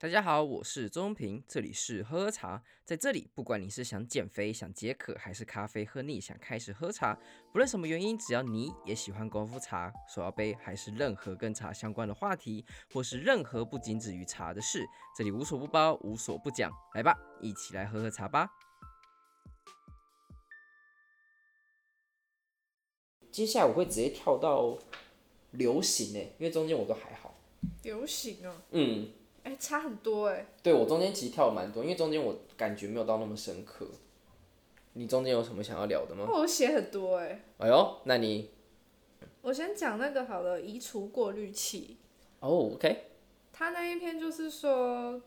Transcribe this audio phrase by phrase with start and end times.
[0.00, 2.62] 大家好，我是中平，这里是喝喝茶。
[2.84, 7.18] 在这里，不管你是想减肥、想解渴，还是咖啡喝腻，想开始喝茶，
[7.50, 16.70] 不论什么原因，只要你也喜欢功夫茶、手摇杯，还是任何跟茶相关的话题，或是任何不仅止于茶的事，这里无所不包，无所不讲。
[16.94, 18.48] 来吧，一起来喝喝茶吧。
[23.32, 24.78] 接下来我会直接跳到
[25.50, 27.34] 流行诶，因为中间我都还好。
[27.82, 28.62] 流行啊？
[28.70, 29.10] 嗯。
[29.48, 30.46] 哎、欸，差很多哎、欸。
[30.62, 33.88] 对，我中间其实跳了蛮多，因为中间我感觉没有到那么深刻。
[34.92, 36.26] 你中间有什么想要聊的吗？
[36.28, 37.42] 我写很多哎、欸。
[37.56, 38.50] 哎呦，那你，
[39.40, 41.96] 我先讲那个好了，移除过滤器。
[42.40, 43.04] 哦、oh，OK。
[43.50, 45.18] 他那一篇就是说，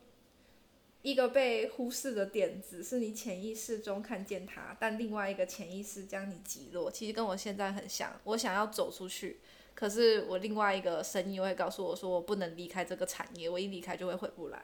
[1.01, 6.91] 一个被忽视的点子是你潜意识中看见它，但另外一个潜意识将你击落。
[6.91, 9.39] 其实跟我现在很像，我想要走出去。
[9.81, 14.63] 可是我另外一个声音会告诉我说，我不能离开这个产业，我一离开就会回不来。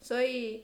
[0.00, 0.62] 所以，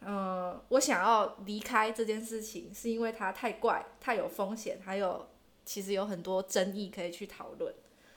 [0.00, 5.28] 嗯、我想要离开这件事情，是因为它太怪、太有风险，还有
[5.66, 7.74] 其实有很多争议可以去讨论。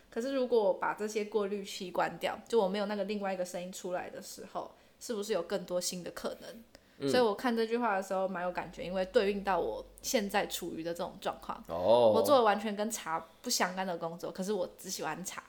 [0.10, 6.64] 可是如果我把这些过滤器关掉，就我没有那个另外一个声音出来的时候，是不是有更多新的可能？
[7.08, 11.64] 所以我看这句话的时候蛮有感觉，因为对应到我现在处于的这种状况。
[11.68, 12.12] 哦。
[12.14, 15.42] 我做了完全跟茶不相干的工作，可是我只喜欢茶。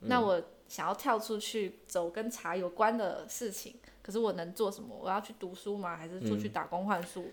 [0.00, 0.08] 嗯。
[0.08, 4.96] 那我想要跳出去走跟茶有关的事情，可是我能做什么？
[4.96, 5.96] 我要去读书吗？
[5.96, 7.32] 还是出去打工换书？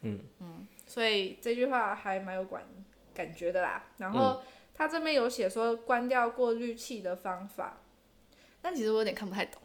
[0.00, 0.66] 嗯嗯。
[0.86, 2.62] 所以这句话还蛮有感
[3.12, 3.84] 感觉的啦。
[3.98, 4.40] 然后
[4.74, 7.78] 他这边有写说关掉过滤器的方法。
[8.64, 9.60] 但其实我有点看不太懂。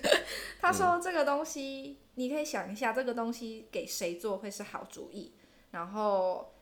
[0.60, 5.32] 他说这个东西，你可以想一下，这个东西给谁做会是好主意？
[5.70, 6.52] 然后，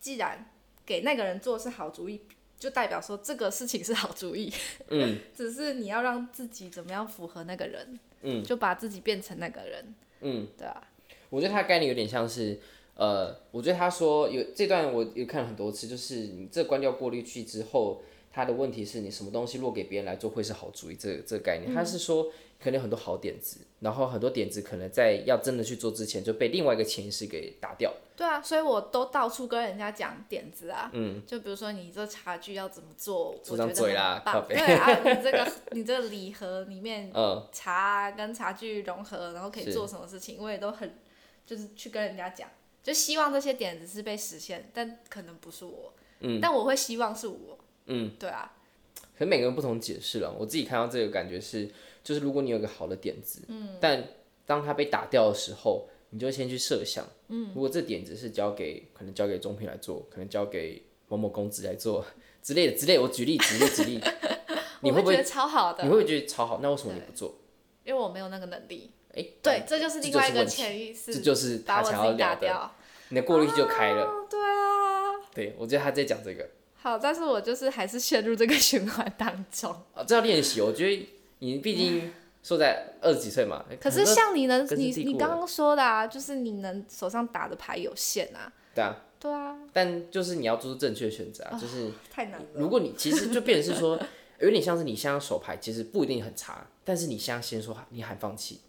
[0.00, 0.50] 既然
[0.84, 2.22] 给那个人做是好主意，
[2.58, 4.52] 就代表说这个事情是好主意。
[4.88, 5.18] 嗯。
[5.34, 7.98] 只是你要让自己怎么样符合那个人。
[8.22, 8.42] 嗯。
[8.42, 9.94] 就把自己变成那个人。
[10.20, 10.48] 嗯。
[10.56, 10.82] 对啊。
[11.30, 12.58] 我觉得他概念有点像是，
[12.94, 18.02] 呃，我觉得他说有这段我有看了很多次，就是你这关掉过滤器之后。
[18.34, 20.96] 他的问题是你什么东西落给别人来做会是好主意？
[20.96, 27.92] 这个、这个概念，嗯、他是说可能有很多好点子，然后很多点子可能在要真的去做之前就被另外一个潜意识给打掉。
[28.16, 30.88] 对啊，所以我都到处跟人家讲点子啊。
[30.92, 31.20] 嗯。
[31.26, 33.34] 就比如说你这茶具要怎么做？
[33.42, 34.22] 出张嘴啦。
[34.48, 40.36] 对啊，你这个 你这个礼盒里面，嗯，茶跟茶具融合，然后可以做什么事情？
[40.38, 40.94] 我也都很
[41.44, 42.48] 就是去跟人家讲，
[42.82, 45.92] 就希望这些点子是被实现，但可能不是我。
[46.20, 46.38] 嗯。
[46.40, 47.58] 但我会希望是我。
[47.86, 48.52] 嗯，对啊，
[49.16, 50.34] 可能每个人不同解释了。
[50.38, 51.68] 我自己看到这个感觉是，
[52.02, 54.02] 就是如果你有个好的点子，嗯，但
[54.46, 62.04] 当它被打掉的时候，你就先去设想，嗯，如果这点子是交给可能交给中平来做，可能交给某某公子来做
[62.42, 63.02] 之类的之类的。
[63.02, 64.00] 我举例举例举例，
[64.82, 65.84] 你会不会觉得超好的？
[65.84, 66.60] 你会不会觉得超好？
[66.62, 67.34] 那为什么你不做？
[67.84, 68.90] 因为我没有那个能力。
[69.14, 72.74] 哎、欸，对，这就是另外一个潜意识，这就是他想要打掉，
[73.10, 74.04] 你的过滤器就开了。
[74.04, 76.48] 哦、对啊，对，我觉得他在讲这个。
[76.82, 79.70] 好，但是我就是还是陷入这个循环当中。
[79.94, 80.60] 啊， 这要练习。
[80.60, 82.12] 我觉得你毕竟
[82.42, 83.64] 说在二十几岁嘛。
[83.80, 88.52] 可是像你能，你你刚刚说的啊，就是你能手上打的牌有限啊。
[88.74, 88.96] 对啊。
[89.20, 89.56] 对啊。
[89.72, 92.46] 但就是你要做出正确的选择啊，就是、哦、太难了。
[92.54, 93.96] 如果你其实就变成是说，
[94.40, 98.60] 有点像是你现在手牌其实不一定很差，但是你现在先说你喊放弃。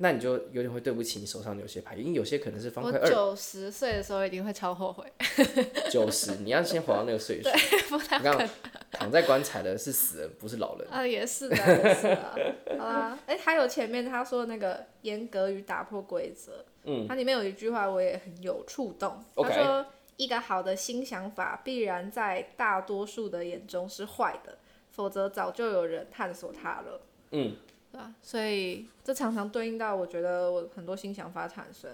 [0.00, 5.04] 那你就有点会对不起你手上的有些牌，因为有些可能是方块九十岁的时候一定会超后悔。
[5.90, 7.50] 九十，你要先活到那个岁数。
[7.88, 8.48] 不太可能。
[8.90, 10.88] 躺在棺材的是死人，不是老人。
[10.88, 12.34] 啊，也是的，也是的。
[12.78, 19.22] 好啦，哎、欸，还有前面他说的那个严格与打破规则，嗯，它里面有一句话我也很有触动。
[19.34, 19.48] Okay.
[19.48, 19.86] 他说，
[20.16, 24.58] 一个好的新想法必然在大多数的眼中是坏的，
[24.90, 27.00] 否则早就有人探索它了。
[27.32, 27.56] 嗯。
[27.90, 31.90] 对啊，所以这常常对应到我觉得我很多新想法产生，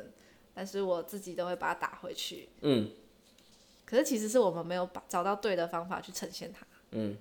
[0.53, 2.49] 但是我自己都会把它打回去。
[2.63, 2.91] 嗯。
[3.85, 6.67] 可是其实是我们没有把找到对的方法去呈现它。
[6.91, 7.17] 嗯。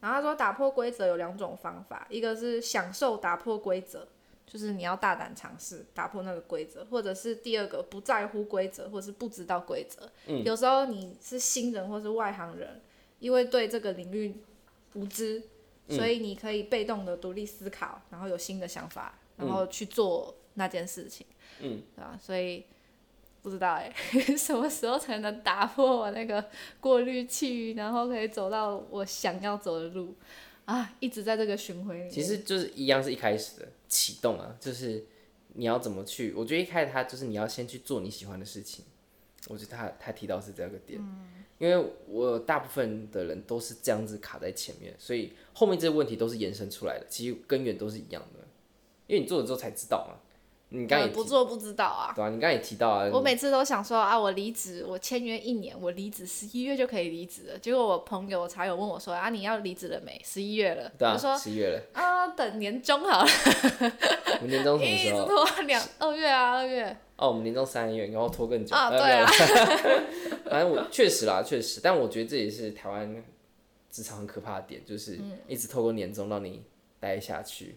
[0.00, 4.08] 然后他说打破规则有两种方法，一个是享受打破规则，
[4.46, 10.10] 就是你要大胆尝试打破那个规则，或者是第二个不在乎规则，或是不知道规则。
[10.26, 10.42] 嗯。
[10.42, 12.80] 有时候你是新人或是外行人，
[13.20, 14.34] 因为对这个领域
[14.94, 15.42] 无知。
[15.88, 21.26] 所以你可以被动的独立思考，然后有新的想法，然后去做那件事情，
[21.60, 22.18] 嗯，对吧？
[22.20, 22.64] 所以
[23.42, 23.92] 不知道哎，
[24.36, 26.44] 什么时候才能打破我那个
[26.80, 30.14] 过滤器，然后可以走到我想要走的路
[30.64, 30.94] 啊？
[30.98, 32.10] 一直在这个循环里。
[32.10, 35.06] 其实就是一样，是一开始的启动啊，就是
[35.54, 36.32] 你要怎么去？
[36.32, 38.84] 我觉得一开始他就是你要先去做你喜欢的事情。
[39.48, 41.00] 我觉得他他提到是这个点。
[41.00, 48.40] 嗯因为我大部分的人都是这样子卡在前面，所以后面这些问题都是延伸出来的，其实根源都是一样的。
[49.06, 50.20] 因为你做了之后才知道嘛。
[50.68, 52.12] 你刚也不做不知道啊。
[52.14, 53.08] 对啊，你刚也提到啊。
[53.10, 57.58] 我每次都想说啊，我离职，我签约一年，我离职十一月就可以离职了。
[57.58, 60.20] 结果我朋友我才友问我说啊，你要离职了没？
[60.22, 60.92] 十一月了。
[60.98, 61.14] 对啊。
[61.14, 61.80] 我说十一月了。
[61.94, 63.30] 啊，等年终好了。
[63.30, 65.22] 我 们年终什么时候？
[65.22, 66.94] 一直拖两二月啊，二月。
[67.16, 68.74] 哦，我们年终三月，然后拖更久。
[68.76, 69.26] 啊，对啊。
[70.50, 73.24] 反正我确实啦，确实，但我觉得这也是台湾
[73.90, 75.18] 职场很可怕的点，就是
[75.48, 76.62] 一直透过年终让你
[77.00, 77.76] 待下去。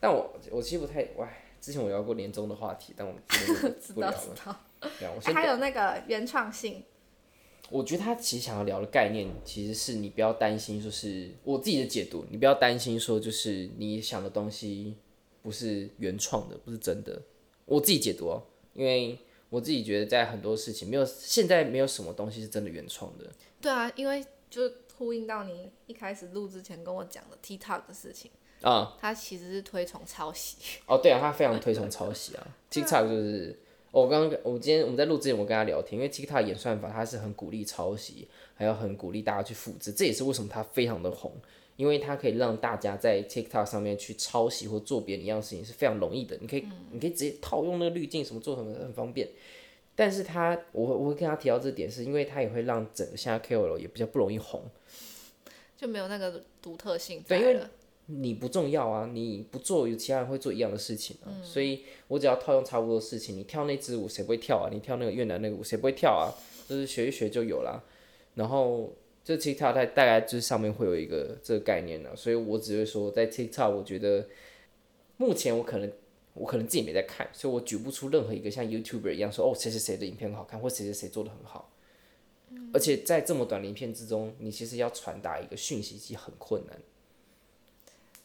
[0.00, 1.28] 但我我其实不太，哇。
[1.60, 4.18] 之前我聊过年终的话题，但我今天 不聊了。
[4.18, 4.56] 知道知道。
[4.98, 5.32] 对啊，我先。
[5.32, 6.82] 还有那个原创性。
[7.70, 14.96] 我觉得他其实想要聊的概念，其实是你不要担心，就是我自己的解读，你不要担心说，就是你想的东西
[15.40, 17.22] 不是原创的，不是真的。
[17.64, 18.42] 我自己解读哦，
[18.74, 19.18] 因为
[19.50, 23.26] 我自己觉得在很多事情没有，现在没有什么东西是真的原创的。
[23.60, 24.62] 对啊，因为就
[24.96, 28.30] 呼应到你一开始录之前跟我讲的 TikTok 的事情。
[28.62, 30.56] 啊，他其实是推崇抄袭。
[30.86, 32.46] 哦，对啊，他非常推崇抄袭啊。
[32.70, 33.58] TikTok 就是，
[33.90, 41.32] 我刚刚我今天我们在录之前，我跟他聊天，因为 TikTok 演算法，他是很鼓励抄袭，还有很鼓励大家去复制，这也是为什么他非常的红，
[41.82, 49.28] 因为它可以让大家在 TikTok 上面去抄袭或做别人一样的事情是非常容易的，你可以，你可以直接套用那个滤镜什么做什么很方便。
[49.96, 54.62] 但是他，我我会跟他提到这点，是因为他也会让整个现在 KOL 也比较不容易红，
[55.76, 57.60] 就没有那个独特性对，因为。
[58.06, 61.28] 你不重要啊，你不做，有其他人会做一样的事情啊。
[61.28, 64.68] 嗯、所以我只要套用差不多的事情，你跳那支舞谁不会跳啊？
[64.72, 66.28] 你跳那个越南那个舞谁不会跳啊？
[66.68, 67.82] 就是学一学就有了。
[68.34, 68.92] 然后
[69.24, 74.26] 这 TikTok 它大概就是上面会有一个这个概念呢、啊，所以我只会说在 TikTok，我觉得
[75.16, 75.92] 目前我可能
[76.34, 81.70] 我可能自己没在看，所以我举不出任何一个像 YouTuber 一样说哦谁谁谁的影片很好看，或谁谁谁做的很好。
[82.50, 86.78] 嗯、而且在这么短的影片之中，你其实要传达一个讯息其实很困难。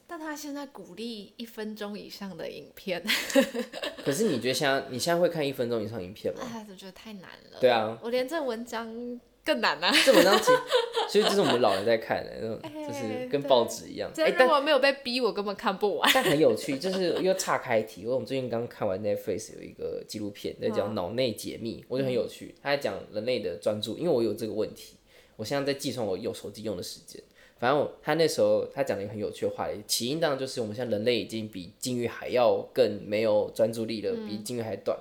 [0.09, 3.05] 但他现在鼓励一分钟以上的影片，
[4.03, 6.41] 可是你觉得现在你现在会看一分钟以上影片吗？
[6.43, 7.59] 哎，我觉得太难了。
[7.59, 9.89] 对啊，我连这文章更难啊。
[10.05, 10.59] 这文章其实，
[11.07, 14.11] 其实就是我们老人在看的那种， 就是跟报纸一样。
[14.17, 16.11] 哎，但我没有被逼，我根本看不完。
[16.13, 18.01] 但很有趣，就是又岔开题。
[18.01, 22.53] 因为我们最近刚看完 Netflix 有一个纪录片在讲脑内解密，我觉得很有趣。
[22.61, 24.97] 他在讲人类的专注，因为我有这个问题，
[25.37, 27.23] 我现在在计算我用手机用的时间。
[27.59, 34.95] 反正他那时候他讲了一个很有趣的话，起因当然就是我们现在人类已经比鲸鱼还要更没有专注力了，嗯、比鲸鱼还短。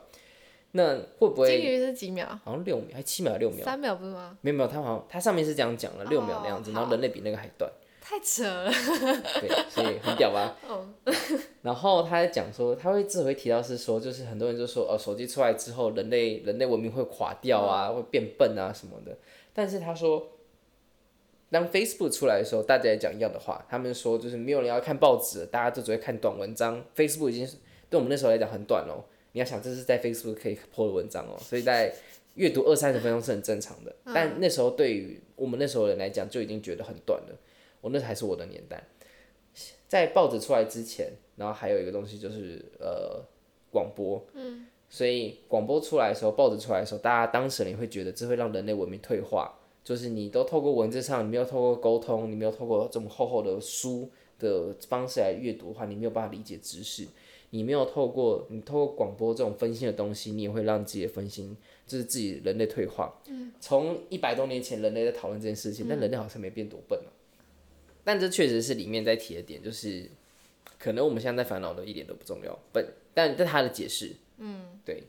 [0.77, 1.49] 那会不会？
[1.49, 2.27] 金鱼是几秒？
[2.45, 3.65] 好像六秒，还七秒，六秒？
[3.65, 4.39] 三秒不是吗？
[4.43, 7.69] 没有没有，它好像它上面是这样讲了，六秒那样子，哦、然后人类比那个还短。
[8.01, 8.71] 太扯了。
[9.41, 10.57] 对，所以很屌吧？
[10.69, 10.87] 哦、
[11.63, 19.17] 然后他在讲说，他会自会提到是说，就是很多人就说，哦，手机出来之后，人类人类文明会垮掉啊，哦、会变笨啊什么的。
[19.53, 20.29] 但是他说。
[21.49, 23.65] 当 Facebook 出来的时候，大家也讲一样的话。
[23.71, 26.85] 他们说，就是没有人要看报纸，大家都只会看短文章。
[26.97, 27.49] Facebook 已经
[27.89, 29.05] 对我们那时候来讲很短哦。
[29.37, 31.95] 你要想，这是在 Facebook 可以 po 的文章哦，所以在
[32.37, 33.95] 阅读二三十分钟是很正常的。
[34.07, 37.39] 但那时候对于我们那时候人来讲，就已经觉得很短了。
[37.83, 38.83] 我那还是我的年代，
[39.87, 43.23] 在报纸出来之前，然后还有一个东西就是呃
[43.71, 44.27] 广播。
[44.33, 44.67] 嗯。
[44.89, 49.55] 所以广播出来的时候，报纸出来的时候，大家当时你会觉得这会让人类文明退化。
[49.85, 57.07] 就是你都透过文字上，你没有透过沟通，你没有透过这么厚厚的书的方式来阅读的话，你没有办法理解知识。
[57.51, 63.21] 你没有透过你透过广播这种分心的东西，你也会让自己的分心，就是自己人类退化。
[63.29, 63.53] 嗯。
[63.61, 67.09] 从一百多年前人类在讨论这件事情，但人类好像没变多笨啊。
[67.09, 67.45] 嗯。
[68.05, 70.11] 但这确实是里面在提的点，就是
[70.79, 72.87] 可能我们现在在烦恼的一点都不重要，笨。
[73.15, 75.03] 但但他的解释，嗯，对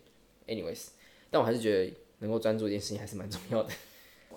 [0.47, 0.87] ，anyways，
[1.29, 3.69] 但我还是觉得能够专注一件事情还是蛮重要的。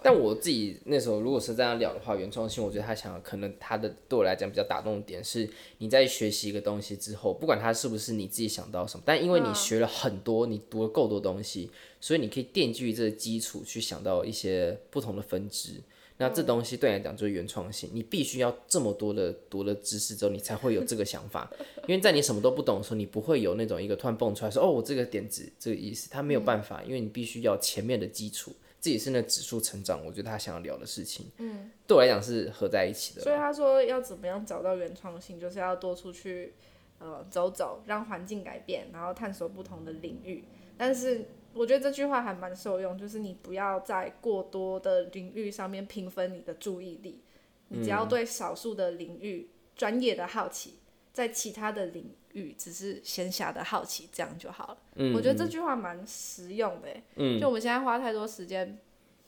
[0.02, 15.75] 但我自己那时候如果是这样聊的话，原创性，我觉得他想要可能他的对我来讲比较打动的点是，你在学习一个东西之后，不管它是不是你自己想到什么，但因为你学了很多，你读了够多东西，所以你可以奠基于这个基础去想到一些不同的分支。
[16.16, 21.50] 那这东西对你来讲就是原创性，你必须要这么多的读了知识之后，你才会有这个想法。
[21.88, 28.52] 因为在你什么都不懂的时候，你不会有那种一个突然蹦出来说，哦，我这个点子这个意思，他没有办法，因为你必须要前面的基础。
[28.80, 33.20] 自己是那指数成长，我觉得他想要聊的事情，嗯，对我来讲是合在一起的。
[33.20, 36.54] 所以他说要怎么样找到原创性，就是要多出去，
[36.99, 40.44] 呃，走走，让环境改变，然后探索不同的领域。
[40.78, 47.22] 但是我觉得这句话还蛮受用，就是你不要在过多的领域上面平分你的注意力，
[47.68, 50.78] 你只要对少数的领域专业的好奇，
[51.12, 54.79] 在其他的领域只是闲暇的好奇，这样就好了。
[54.95, 56.88] 嗯，我觉得这句话蛮实用的。
[57.17, 58.79] 嗯，就我们现在花太多时间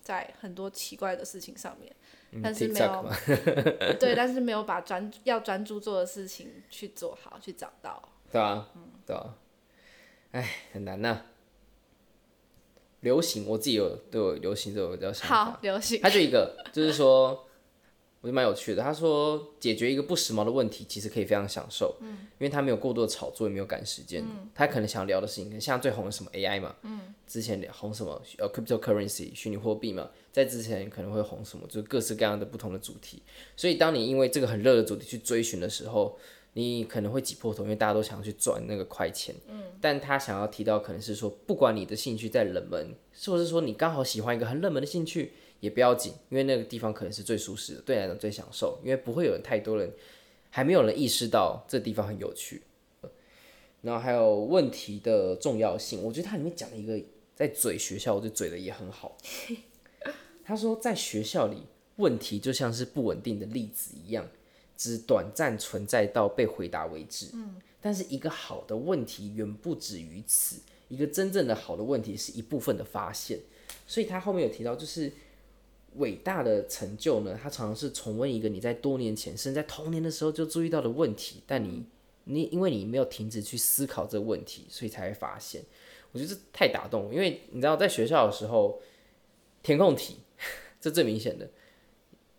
[0.01, 1.95] 在很多奇怪的事情上面，
[2.43, 3.07] 但是没有，
[3.99, 8.03] 对，但是没有把专要专注做的事情去做好，去找到。
[8.31, 9.37] 对啊，嗯，对啊，
[10.33, 11.27] 哎，很难呐、啊。
[13.01, 15.45] 流行，我自己有对我流行这个比较想法。
[15.45, 16.01] 好，流行。
[16.01, 17.49] 他就一个，就是说，
[18.23, 18.81] 我觉得蛮有趣的。
[18.81, 24.23] 他说，解决一个不时髦的问题，其实可以非常享受，嗯，因为他没有过多的炒作，也没有赶时间。
[24.23, 33.21] 嗯，他可能想聊的事情，像最红的什么 AI 嘛，嗯，之前红什么呃 cryptocurrency 虚拟货币嘛，在之前可能会红什么，就是各式各样的不同的主题。
[33.57, 36.17] 所以，当你因为这个很热的主题去追寻的时候，
[36.53, 39.35] 你可能会挤破头，因为大家都想要去赚那个快钱。
[39.49, 49.89] 嗯，但他想要提到，可能是说，不管你的兴趣再冷门，是不是说你刚好喜欢一个很冷门的兴趣，也不要紧，因为那个地方可能是最舒适的，对来讲最享受，因为不会有人太多人，
[50.51, 52.63] 还没有人意识到这地方很有趣。
[53.81, 57.01] 然后还有问题的重要性，我觉得它里面讲了一个
[57.37, 59.17] 在嘴学校，我就嘴的也很好。
[60.45, 61.63] 他说，在学校里，
[61.97, 64.29] 问题就像是不稳定的粒子一样。
[64.75, 67.29] 只短暂存在到被回答为止。
[67.35, 70.57] 嗯，但是一个好的问题远不止于此。
[70.89, 73.39] 一个真正的好的问题是一部分的发现。
[73.87, 75.13] 所以他后面有提到，就是
[75.97, 81.85] 伟大的成就呢，他常常是重温一个你在多年前，甚至在童年的时候就注意到的问题，但你
[82.25, 85.63] 你因为你没有停止去思考这个问题，所以才会发现。
[86.13, 88.81] 我觉得这太打动，因为你知道在学校的时候，
[89.63, 90.17] 填空题
[90.81, 91.49] 这最明显的。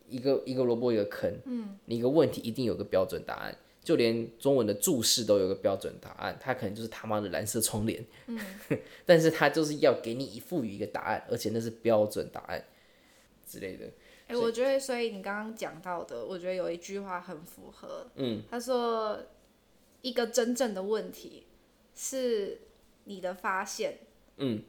[0.10, 8.40] 一个一个萝卜一个坑，嗯，你一个问题一定有个标准答案，就连中文的注释都有个标准答案，它可能就是他妈的蓝色窗帘，嗯，
[9.08, 12.64] 但是它就是要给你赋予一个答案，而且那是标准答案
[13.46, 13.86] 之类的。
[14.28, 19.20] 哎、欸，我觉得，所以你刚刚讲到的，我觉得有一句话很符合，嗯，他说
[20.02, 21.46] 一个真正的问题
[21.96, 22.62] 是
[23.04, 24.00] 你的发现，
[24.38, 24.64] 嗯，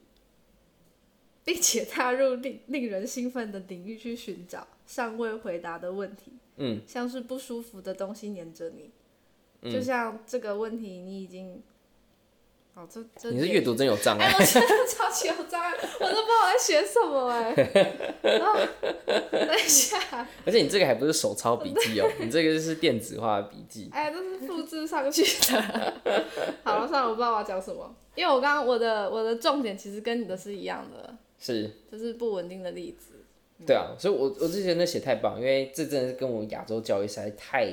[1.45, 4.66] 并且踏入令令人兴奋的领域去寻找。
[4.87, 8.90] 尚未回答的问题，嗯，像是不舒服的东西黏着你，
[9.62, 11.62] 嗯，就像这个问题，你已经，
[12.75, 18.69] 哦，这这你是阅读真有障碍，欸，我真的超级有障碍，我都不知道我在写什么哎，欸，哦，
[19.31, 19.97] 等一下，
[20.45, 25.62] 而且你这个还不是手抄笔记哦，你这个就是电子化的笔记，哎，这是复制上去的，
[26.64, 33.12] 好了，算了，我不知道我要讲什么，因为我刚刚我的我的重点其实跟你的是一样的，是，就是不稳定的例子。
[33.64, 37.73] 对啊，所以我我之前那写太棒，因为这真的是跟我亚洲教育实在太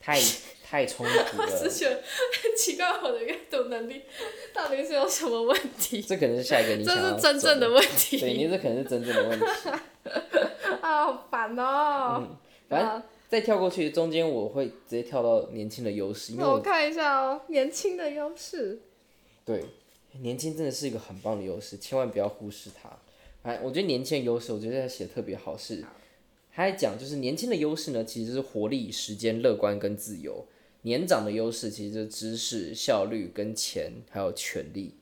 [0.00, 0.18] 太
[0.68, 1.26] 太冲突了。
[1.38, 4.02] 我只觉得很奇怪，我的阅读能力
[4.52, 6.02] 到底是有什么问题？
[6.02, 7.02] 这可能是下一个你想要。
[7.02, 8.18] 这是真正的问题。
[8.18, 9.46] 对，你这可能是真正的问题。
[10.82, 12.18] 啊，好烦哦。
[12.20, 12.36] 嗯，
[12.68, 18.80] 反正再跳过去，中间我会直接跳到年轻的优势，因为我，我看一下哦，年轻的优势。
[19.46, 19.64] 对，
[20.20, 22.90] 年轻真的是一个很棒的优势，千万不要忽视它。
[23.42, 25.80] 哎，我觉得年轻的优势，我觉得他写的特别好，是，
[26.54, 30.44] 他还讲就是年轻的优势呢，其实是活力、时间、乐观跟自由；
[30.82, 34.94] 年长的优势其实就是知识、效率跟钱还有权力。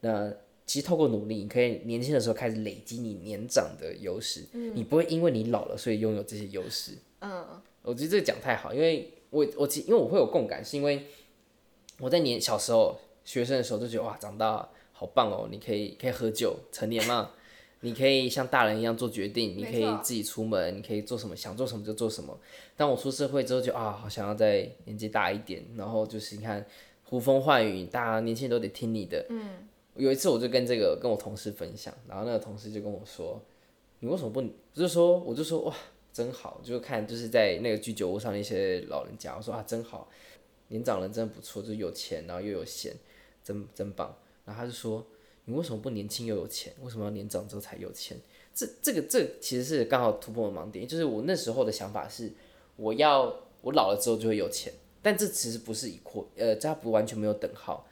[0.00, 0.32] 那
[0.66, 6.92] 其实透过努力，你可以年轻的时候开始累积你年长的优势，嗯，你不会因为你老了所以拥有这些优势。
[7.20, 7.44] 嗯，
[7.82, 11.06] 我觉得这个讲太好，因为我我其因为我会有共感，是因为
[11.98, 17.30] 我在年小时候学生的时候就觉得哇，长大好棒哦，你可以可以喝酒，成年嘛。
[17.84, 22.38] 你可以像大人一样做决定，你可以自己出门，你可以做什么，想做什么就做什么。
[22.76, 26.64] 当我出社会之后就，就啊，好想要再年纪大一点，然后就是你看
[27.02, 29.26] 呼风唤雨，大家年轻人都得听你的。
[29.30, 29.68] 嗯。
[29.96, 33.38] 有一次我就跟这个跟我同事分享，然后那个同事就跟我说
[33.98, 34.40] ：“你为什么不？”
[34.72, 35.74] 就是说，我就说哇，
[36.12, 40.08] 真好，就看就是在那个居酒屋上那些老人家，我说啊，真好，
[40.68, 42.94] 年长人真不错，就有钱，然后又有闲，
[43.42, 44.16] 真真棒。
[44.44, 45.04] 然后他就说。
[45.44, 46.72] 你为什么不年轻又有钱？
[46.82, 48.16] 为什么要年长之后才有钱？
[48.54, 50.86] 这这个这其实是刚好突破的盲点。
[50.86, 52.32] 就是我那时候的想法是，
[52.76, 54.72] 我要我老了之后就会有钱，
[55.02, 57.88] 但这其实不是一扩呃，这不完全没有等号。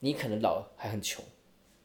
[0.00, 1.24] 你可能老了还很穷，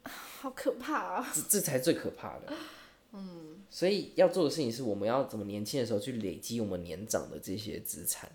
[0.04, 1.32] 好可怕啊！
[1.36, 2.54] 这这才最可怕的。
[3.12, 8.32] 嗯，所以要做的事情是，我们要怎么年轻的时候去累积我们年长的这些资产。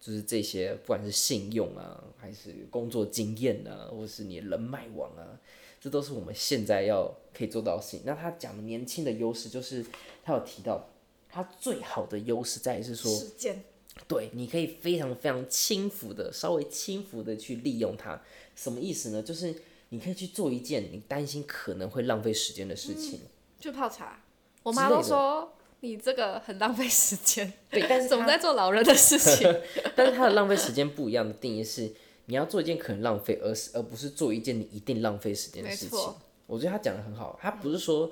[0.00, 5.38] 就是这些，不管是信用啊，还是工作经验啊，或是你的人脉网啊，
[5.80, 8.02] 这都是我们现在要可以做到的事情。
[8.04, 9.84] 那他讲的年轻的优势，就是
[10.22, 10.90] 他有提到，
[11.28, 13.64] 他最好的优势在于是说，时间。
[14.06, 18.20] 对，你可以非常非常轻浮的，稍微轻浮的去利用它。
[18.54, 19.22] 什么意思呢？
[19.22, 19.54] 就是
[19.88, 23.20] 你可以去做一件你担心可能会浪费时间的事情，
[23.58, 24.22] 就泡茶。
[24.62, 25.54] 我妈都说。
[25.82, 29.50] 你这个很浪费时间，对，但是 总在做老人的事情。
[29.96, 31.90] 但是他的浪费时间不一样的定义是，
[32.30, 35.98] 你要做一件可能浪费，而是而不是做一件你一定浪费时间的事情。
[36.46, 38.08] 我觉得他讲的很好，他不是说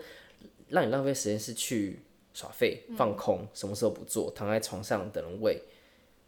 [0.70, 2.00] 让你浪费时间是去
[2.34, 5.62] 耍废、放空，嗯、什么时候不做，躺在床上等人喂，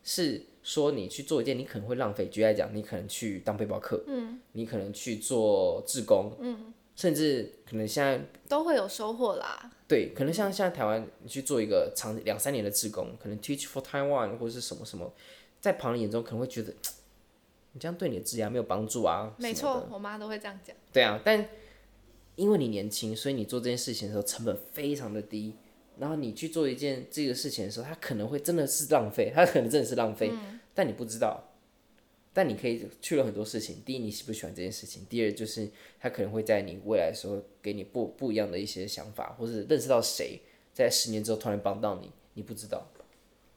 [0.04, 2.28] 是说你去做一件你可能会浪费。
[2.28, 9.70] 举例来讲，你可能去当背包客，嗯，你可能去做志工，嗯，甚至可能现在都会有收获啦。
[9.88, 15.12] 对，可能像现在台湾，你去做一个长两三年的志工，可能 Teach for Taiwan 或者是什么什么，
[15.60, 16.72] 在旁人眼中可能会觉得，
[17.72, 19.34] 你这样对你的职业没有帮助啊。
[19.38, 20.74] 没错，我妈都会这样讲。
[20.92, 21.48] 对啊，但
[22.36, 25.54] 因为你年轻，所以你做这件事情的时候成本非常的低。
[25.98, 31.44] 然后你去做一件这个事情的时候，它可能会真的是浪费，它可能真的是浪费，嗯、但你不知道。
[32.32, 33.82] 但你可以去了很多事情。
[33.84, 35.04] 第一，你喜不喜欢这件事情？
[35.10, 40.40] 第二，就是它可能会在你未来的时候给你不不一样的一些想法，或者认识到谁
[40.72, 42.86] 在十年之后突然帮到你，你不知道。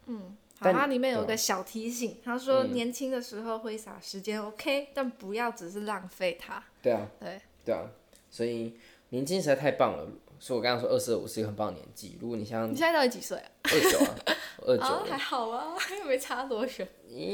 [0.07, 6.63] 嗯，好，它里面有个小提醒，他说年轻的时候挥洒时间、嗯、OK，但不要只是浪费它。
[6.81, 7.89] 对啊，对，对啊，
[8.29, 8.77] 所以
[9.09, 10.07] 年轻实在太棒了。
[10.39, 12.17] 所以我刚刚说二十二五是一个很棒的年纪。
[12.19, 13.49] 如果你像你现在到底几岁啊？
[13.63, 14.15] 二九啊，
[14.67, 16.83] 二九、啊、还好啊， 又没差多少。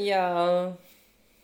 [0.05, 0.77] 呀，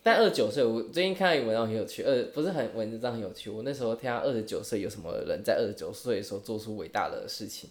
[0.02, 3.50] 但二十九岁，我最近看到一个文章很有趣，二不是很文章很有趣。
[3.50, 7.68] 我那时候听到二十九岁有什么人在二十九岁的时候做出伟大的事情。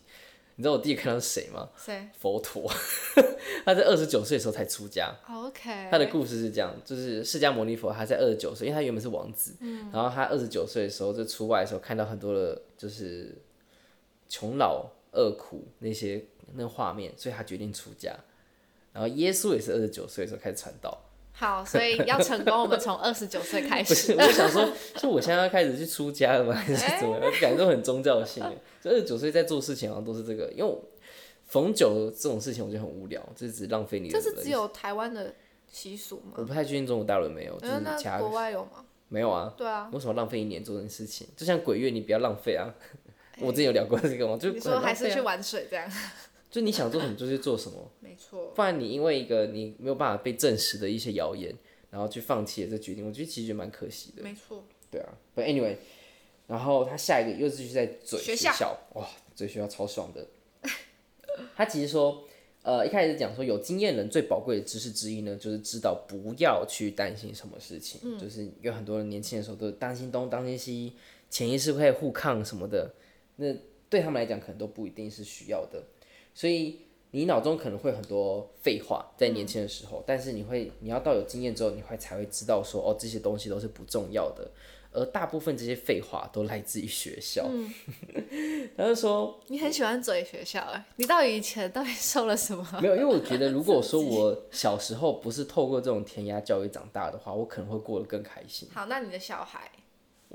[0.57, 1.69] 你知道我第一个看到是谁吗？
[1.75, 2.07] 谁？
[2.17, 2.71] 佛陀，
[3.65, 5.13] 他在二十九岁的时候才出家。
[5.29, 5.89] OK。
[5.91, 13.38] 他的故事是这样，就是释迦牟尼佛，他在二十九岁，因为他原本是王子，嗯、然后他二十九岁的时候就出外的时候，看到很多的，就是
[14.29, 18.15] 穷老恶苦那些那画面，所以他决定出家。
[18.93, 20.97] 然后耶稣也是二十九岁的时候开始传道。
[21.38, 24.13] 好，所以要成功，我们从二十九岁开始。
[24.13, 26.54] 我想说，就我现在要开始去出家了吗？
[26.54, 28.42] 还是怎么感觉很宗教性。
[28.82, 30.50] 就二十九岁在做事情，好像都是这个。
[30.56, 30.75] 因为
[31.46, 34.18] 逢九这种事情，我觉得很无聊，就是只浪费你的。
[34.18, 35.36] 这是只有台湾的
[35.70, 36.36] 习俗吗？
[36.38, 38.86] 我不太确定中国大陆没有，就是其他国外有吗？
[39.10, 39.54] 没有啊。
[39.58, 39.89] 对啊。
[39.92, 41.27] 为什么浪费一年做这件事情？
[41.36, 42.74] 就像鬼月，你不要浪费啊。
[43.38, 44.38] 欸、我之前有聊过这个吗？
[44.39, 45.86] 就、啊、你说还是去玩水这样。
[46.55, 48.53] 就你想做什么就去做什么， 没错。
[48.55, 51.53] 不然你因为一个你没有办法被证实的一些谣言，
[51.89, 54.24] 然后去放弃了这决定，我觉得其实蛮可惜的。
[54.24, 54.63] 没错。
[54.89, 55.75] 对啊，But anyway，
[56.47, 60.25] 然后他下一个又继续在嘴学校，哇，嘴学校超爽的。
[61.57, 62.24] 他其实说，
[62.61, 68.00] 呃，一开始讲说有经验人最宝贵的知识之一呢，就是知道不要去担心什么事情。
[68.05, 70.94] 嗯、就是有很多人年轻的时候都担心东担心西，
[71.29, 72.94] 潜意识会互抗什么的，
[73.35, 73.53] 那
[73.89, 75.83] 对他们来讲可能都不一定是需要的。
[76.35, 84.51] 所以你脑中可能会很多废话，在年轻的时候，嗯、但是你会，你要到有经验之后，你会才会知道说，哦，这些东西都是不重要的，
[84.91, 87.48] 而大部分这些废话都来自于学校。
[87.50, 87.74] 嗯、
[88.75, 92.67] 他就说，你很喜欢嘴学校哎，你到底以前到底受了什么？
[92.81, 98.67] 没有，因为我觉得，如果说我 小时候不是透过这种填鸭教育长大的话，我可能会过得更开心。
[98.74, 99.71] 好，那你的小孩？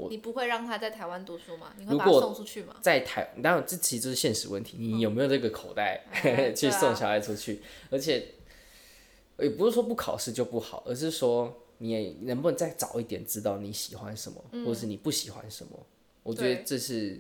[0.08, 1.74] 你不会让他在台湾读书吗？
[1.76, 2.76] 你会把他送出去吗？
[2.80, 4.76] 在台，当然这其实就是现实问题。
[4.78, 7.56] 你有没有这个口袋、 嗯、去送小孩出去？
[7.56, 8.34] 啊、而且
[9.38, 15.86] 也不是说不考试就不好，而是说你能不能再早一点知道你喜欢什么，嗯、或是你不喜欢什么？
[16.22, 17.18] 我觉得这是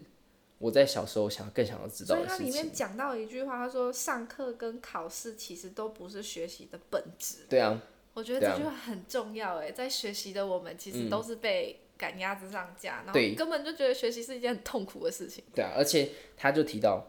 [0.58, 2.36] 我在小时候想更想要知道的事情。
[2.36, 7.46] 所以他里面讲到一句话，他说上课跟考试其实都不是学习的本质。
[7.48, 7.80] 对啊，
[8.12, 11.89] 我觉得这句话很重要哎，在学习的我们其实都是被、嗯。
[12.00, 15.44] 赶鸭子上架，然后根本就觉得学习是一件很痛苦的事情。
[15.54, 17.04] 对啊，而且他就提到，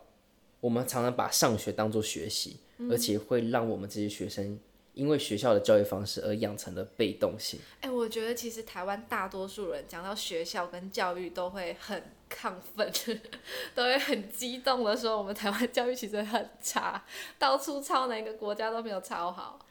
[0.60, 4.60] 我们常常把上学当做学习，嗯、而且会让我们这些学生
[4.94, 7.58] 因为学校的教育方式而养成了被动性。
[7.80, 12.92] 哎、欸，我觉得其实台湾大多数人讲到学校跟教育都会很亢奋，
[13.74, 17.06] 都会很激动的说，我们台湾教育其实很差，
[17.40, 19.66] 到处抄哪个国家都没有抄好。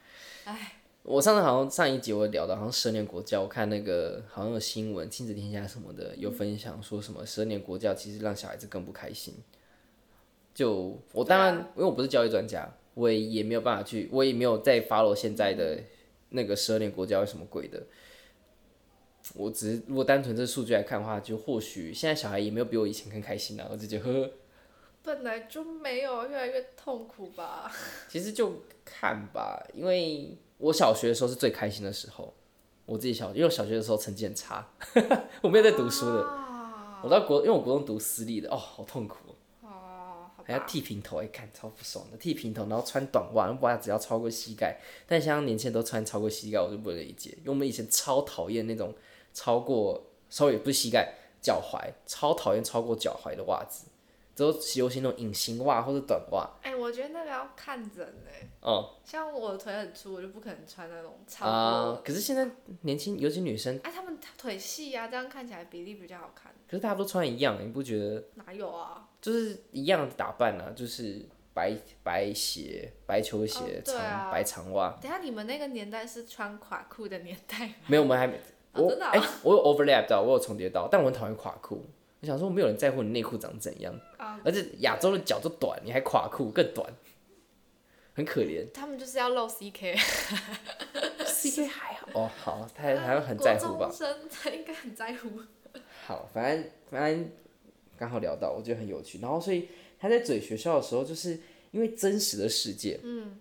[0.45, 0.80] 哎。
[1.03, 9.35] 我上次好像上一集我聊到，好像十二年国教，我看那个好像有新闻，亲子天下什么的有分享说什么十二年国教其实让小孩子更不开心。
[10.55, 15.83] 就我当然，因为我不是教育专家，我也也没有办法去，我也没有在 follow 现在的
[16.29, 17.83] 那个十二年国教什么鬼的。
[19.35, 24.31] 我只是如果单纯这数据来看的话，就或许现在小孩也没有比我以前更开心了，我就觉得呵呵。
[25.03, 27.73] 本来就没有，越来越痛苦吧。
[28.09, 30.37] 其实就看吧，因为。
[30.61, 32.33] 我小学的时候是最开心的时候，
[32.87, 34.69] 我自己小，因为我小学的时候成绩很差，
[35.43, 36.23] 我没有在读书的。
[36.23, 39.17] 啊、我到国，因为我国中读私立的，哦，好痛苦
[39.63, 48.95] 哦，还要剃平头，哎，看超不爽的，剃平头，然后穿短袜，袜子要超过膝盖，但现在年轻人都穿超过膝盖，我就不理解，因为我们以前超讨厌那种
[49.33, 53.87] 超过，稍微不是膝盖，脚踝，超讨厌超过脚踝的袜子。
[54.41, 56.49] 都流行那种隐形袜或者短袜。
[56.63, 58.49] 哎、欸，我觉得那个要看人哎。
[58.61, 58.97] 哦。
[59.05, 61.53] 像我的腿很粗，我就不可能穿那种超过。
[61.53, 62.49] 啊，可是现在
[62.83, 63.79] 年轻，尤其女生。
[63.85, 66.53] 哎、啊，他们腿细啊，这样看起来比例比较好看。
[66.67, 68.25] 可是大家都穿一样，你不觉得？
[68.35, 69.07] 哪有啊？
[69.21, 74.99] 就是一样的打扮啊，就是白白鞋、白球鞋、长、哦啊、白长袜。
[75.03, 77.75] 等下你们那个年代是穿垮裤的年代吗？
[77.89, 78.41] 没有，我们还没。
[78.73, 81.85] 哦、我哎、真的、哦欸，我有 overlap 到，我有重叠到，但我很讨厌垮裤。
[82.21, 86.93] 我想说，没有人在乎你内裤长怎样，哦、而且亚洲的脚都短，你还垮裤更短，
[88.15, 88.67] 很可怜。
[88.73, 89.97] 他们就是要露 CK。
[91.25, 93.87] CK 还好哦，好，他还还会很在乎吧？
[93.87, 95.31] 国中生他应该很在乎。
[96.07, 97.31] 好，反正反正
[97.97, 99.19] 刚好聊到，我觉得很有趣。
[99.21, 103.39] 然后，所以他在嘴学校的时候，就是因为真实的世界，嗯，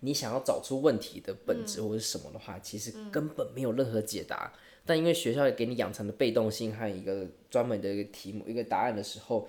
[0.00, 4.50] 你想要找出问题的本质或者是什么的话，嗯、其实根本没有任何解答。
[4.86, 9.48] 嗯、但因为学校也给你养成的被动性和一个专门的一个题目、一个答案的时候，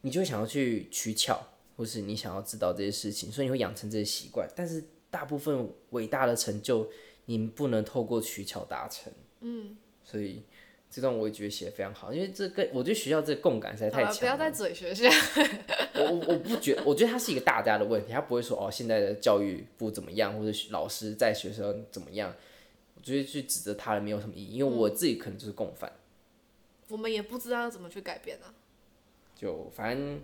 [0.00, 1.40] 你就会想要去取巧，
[1.76, 4.48] 或是你想要知道这些事情，所以你会养成这些习惯。
[4.56, 6.88] 但是大部分伟大的成就，
[7.26, 9.12] 你不能透过取巧达成。
[9.40, 10.42] 嗯，所以。
[10.90, 14.18] 这段我也觉得写的非常好，因为这跟我觉得学校这个共感实在太强了。
[14.20, 15.06] 不要再嘴学校。
[15.96, 22.34] 我我我不觉，我觉得它是一个大家的问题，他不会说哦，现在的教育部怎么样，或者老师在学生怎么样，
[23.08, 25.90] 我觉得去指责他人没有什么意义，因为我自己可能就是共犯。
[26.88, 28.54] 我们也不知道要怎么去改变呢、啊。
[29.34, 30.20] 就反正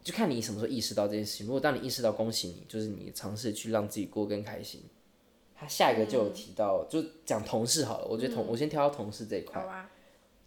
[0.00, 1.44] 就看你什么时候意识到这件事情。
[1.44, 4.80] 如果当你意识到，恭喜你，就是你尝试去让自己过更开心。
[5.56, 8.06] 他下一个就有提到，嗯、就讲同事好了。
[8.06, 9.60] 我觉得同，嗯、我先挑到同事这一块。
[9.60, 9.90] 啊、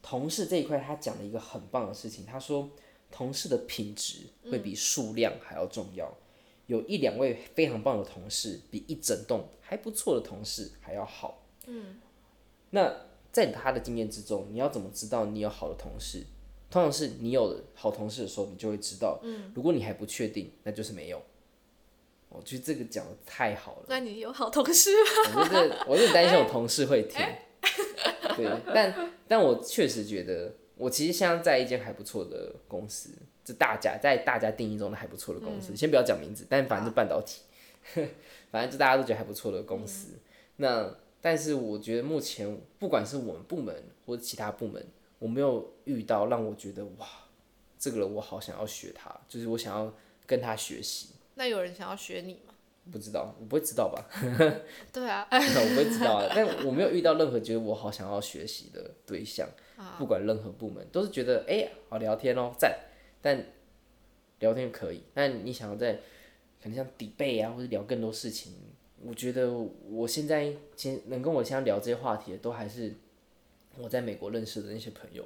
[0.01, 2.25] 同事这一块，他讲了一个很棒的事情。
[2.25, 2.69] 他说，
[3.11, 6.07] 同事的品质会比数量还要重要。
[6.07, 6.23] 嗯、
[6.67, 11.43] 有一两位非常棒的同事，比一整栋还不错的同事还要好。
[11.67, 11.99] 嗯。
[12.71, 12.93] 那
[13.31, 16.25] 在他的经验之中，你要怎么知道你有好的同事？
[16.69, 19.19] 通常是你有好同事的时候，你就会知道。
[19.23, 19.51] 嗯。
[19.55, 21.21] 如果你还不确定，那就是没有。
[22.29, 23.85] 我觉得这个讲的太好了。
[23.87, 25.39] 那你有好同事吗？
[25.39, 27.21] 我觉得，我有点担心我同事会听。
[27.21, 27.47] 欸、
[28.35, 33.11] 对，但但我确实觉得，我其实现在在一间还不错的公司，
[33.45, 35.71] 这大家在大家定义中的还不错的公司。
[35.71, 37.43] 嗯、先不要讲名字，但反正就半导体，
[37.95, 38.03] 啊、
[38.51, 40.09] 反正就大家都觉得还不错的公司。
[40.11, 40.19] 嗯、
[40.57, 44.85] 那但是我觉得目前不管是我们部门或者其他部门，
[45.19, 47.07] 我没有遇到让我觉得哇，
[47.79, 49.93] 这个人我好想要学他，就是我想要
[50.25, 51.09] 跟他学习。
[51.35, 52.53] 那有人想要学你吗？
[52.89, 54.01] 不知道，我不会知道吧？
[54.93, 56.31] 对啊，我不会知道啊。
[56.33, 62.79] 但我没有遇到任何觉得我好想要学习的对象， 啊、不管任何部门，都是觉得哎、欸，好聊天哦，赞。
[63.21, 63.43] 但
[64.39, 65.95] 聊天可以，但你想要在
[66.63, 68.53] 可能像 debate 啊，或者聊更多事情，
[69.03, 69.51] 我觉得
[69.89, 72.93] 我现在先能跟我现在聊这些话题的，都还是
[73.77, 75.25] 我在美国认识的那些朋友。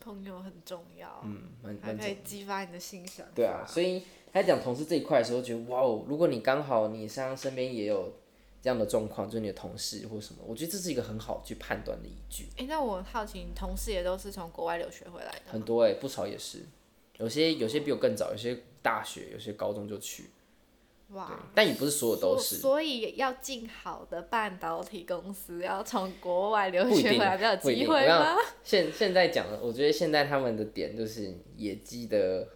[0.00, 3.26] 朋友很重要，嗯，蛮蛮还可以激发你的心想。
[3.34, 4.02] 对啊，所以。
[4.30, 8.12] 他讲同事这一块的时候，觉得哇哦，如果你刚好你像身边也有
[8.60, 12.44] 这样的状况，就是你的同事或什么，我觉得这是一个很好去判断的依据。
[12.56, 15.50] 哎、欸，那我好奇，你同事也都是从国外留学回来的？
[15.50, 16.58] 很多哎、欸，不少也是，
[17.16, 20.28] 有些有些比我更早，有些大学，有些高中就去。
[21.08, 21.38] 哇！
[21.54, 22.56] 但也不是所有都是。
[22.56, 28.36] 所以要进好的半导体公司，要从国外留学回来比较有机会吗？
[28.62, 32.48] 现现在讲的，我觉得现在他们的点就是野鸡的。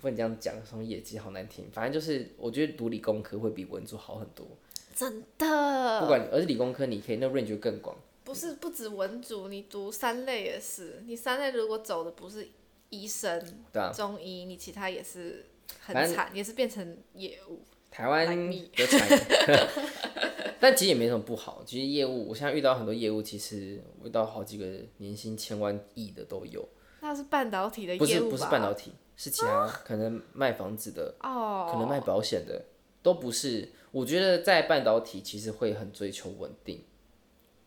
[0.00, 1.68] 不能这样讲，什么野鸡好难听。
[1.72, 4.46] 反正就是，我觉得读理工科会比文组好很多。
[4.94, 6.00] 真的。
[6.00, 7.96] 不管，而且理工科你可以那 range 就更广。
[8.22, 11.02] 不是，不止文组，你读三类也是。
[11.04, 12.48] 你三类如果走的不是
[12.90, 15.44] 医生、对啊、中医，你其他也是
[15.80, 17.62] 很惨，也是变成业务。
[17.90, 19.18] 台湾的产业，
[20.60, 21.62] 但其实也没什么不好。
[21.64, 24.66] 其实业务，我现在遇到很多业务，其实遇到好几个
[24.98, 26.68] 年薪千万亿的都有。
[27.00, 28.06] 那是半导体的业务吧？
[28.06, 28.92] 不是，不是半导体。
[29.20, 31.68] 是其他可能卖房子的，oh.
[31.72, 32.64] 可能卖保险的，
[33.02, 33.68] 都不是。
[33.90, 36.84] 我觉得在半导体其实会很追求稳定，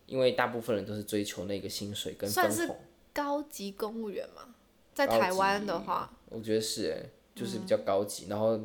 [0.06, 2.54] 因为大部分人都是追求那个薪水跟分红。
[2.54, 2.74] 算是
[3.14, 4.56] 高级公务员嘛？
[4.94, 8.28] 在台湾的话，我觉得是哎，就是比较高级。
[8.28, 8.58] 嗯、然后，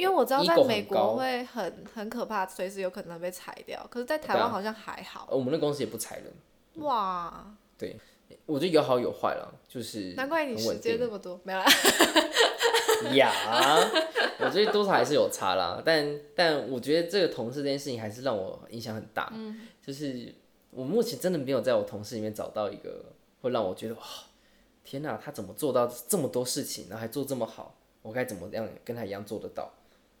[0.00, 3.86] 因为我知道在美国会很很可怕，随时有可能被裁掉。
[3.90, 5.28] 可是，在台湾好像还好。
[5.30, 6.84] 我们的公司也不裁人。
[6.84, 7.54] 哇。
[7.76, 7.96] 对。
[8.46, 11.64] 我觉得有好有坏了，就是难怪你时间那么多，没有啦。
[13.14, 13.32] 呀，
[14.38, 19.32] 我觉得多少还是有差啦，但但我觉得这个同事这件事情还是让我影响很大。
[19.34, 20.32] 嗯，就是
[20.70, 23.06] 我目前真的没有在我同事里面找到一个
[23.40, 24.00] 会让我觉得哇，
[24.84, 27.74] 天哪，他怎么做到这么多事情，然后还做这么好？
[28.02, 29.72] 我该怎么样跟他一样做得到？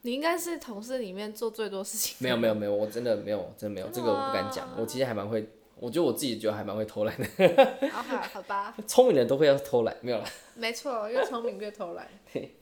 [0.02, 2.16] 你应该是同事里面做最多事情。
[2.20, 4.68] 没有没有没有，我真的没有，真的没有，这个我不敢讲。
[4.78, 5.48] 我其实还蛮会。
[5.76, 7.88] 我觉得我自己觉得还蛮会偷懒的。
[7.90, 8.76] 好好好吧。
[8.86, 10.24] 聪明人都会要偷懒，没有啦。
[10.54, 12.06] 没错，越聪明越偷懒。
[12.32, 12.54] 对，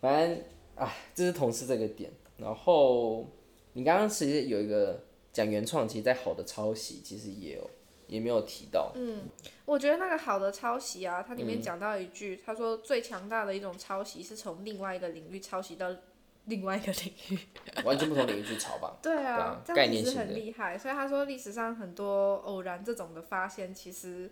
[0.00, 0.42] 反正
[0.74, 2.10] 啊，这是同事这个点。
[2.38, 3.26] 然后
[3.74, 7.70] 你刚刚其实有一个讲原创，其实在好的抄袭其实也有。
[8.08, 8.92] 也没有提到。
[8.94, 9.22] 嗯，
[9.64, 15.92] 我觉得那个好的抄袭啊，它里面讲到一句，他、嗯、说最强大的一种抄袭是从另外一个领域抄袭到
[16.46, 17.38] 另外一个领域，
[17.84, 18.96] 完全不同领域去炒吧。
[19.02, 20.78] 对啊，这样其实很厉害。
[20.78, 24.30] 所以他说历史上很多偶然这种的发现，其实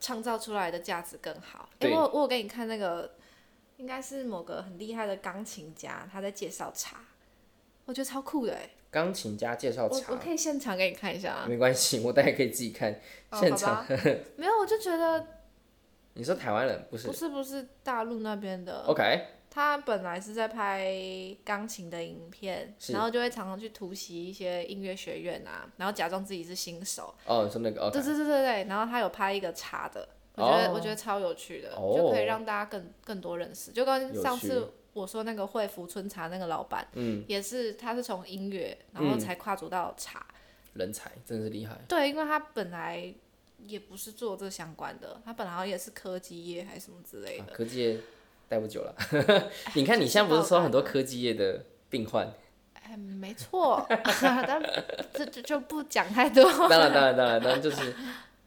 [0.00, 1.68] 创造出来的价值更好。
[1.80, 3.14] 哎、欸，我我有给你看那个，
[3.76, 6.98] 应该是某个很厉害的钢琴家，他在介绍茶，
[7.84, 8.70] 我觉得超酷的哎。
[8.90, 11.46] 钢琴家介绍茶，我我可以现场给你看一下啊。
[11.48, 12.92] 没关系，我大家可以自己看。
[13.30, 13.84] 哦、现场
[14.36, 15.26] 没有，我就觉得。
[16.14, 17.06] 你是台湾人不是？
[17.06, 18.84] 不是不是大陆那边的。
[18.86, 19.24] OK。
[19.50, 20.94] 他本来是在拍
[21.44, 27.14] 钢琴的影片，然后就会常常去突袭一些音乐学院啊，然后假装自己是新手。
[27.26, 27.88] 哦，你说那个。
[27.88, 27.92] Okay.
[27.92, 30.76] 对对对对对，然后他有拍一个茶的，我觉得、oh.
[30.76, 31.96] 我觉得超有趣的，oh.
[31.96, 34.72] 就可以让大家更更多认识，就跟上次。
[34.94, 40.26] 我说那个惠福春茶那个老板，嗯，也是他是从音乐，然后才跨足到茶，
[40.74, 41.78] 嗯，人才真是厉害。
[41.86, 43.14] 对，因为他本来
[43.64, 47.44] 也不是做这相关的，他本来好像也是科技业还是什么之类的。
[47.44, 48.00] 啊，科技业
[48.48, 48.94] 待不久了，
[49.74, 52.32] 你看你现在不是说很多科技业的病患？
[52.82, 54.62] 哎，没错， 但
[55.12, 56.44] 这这就不讲太多。
[56.68, 57.94] 当然当然当然当然就是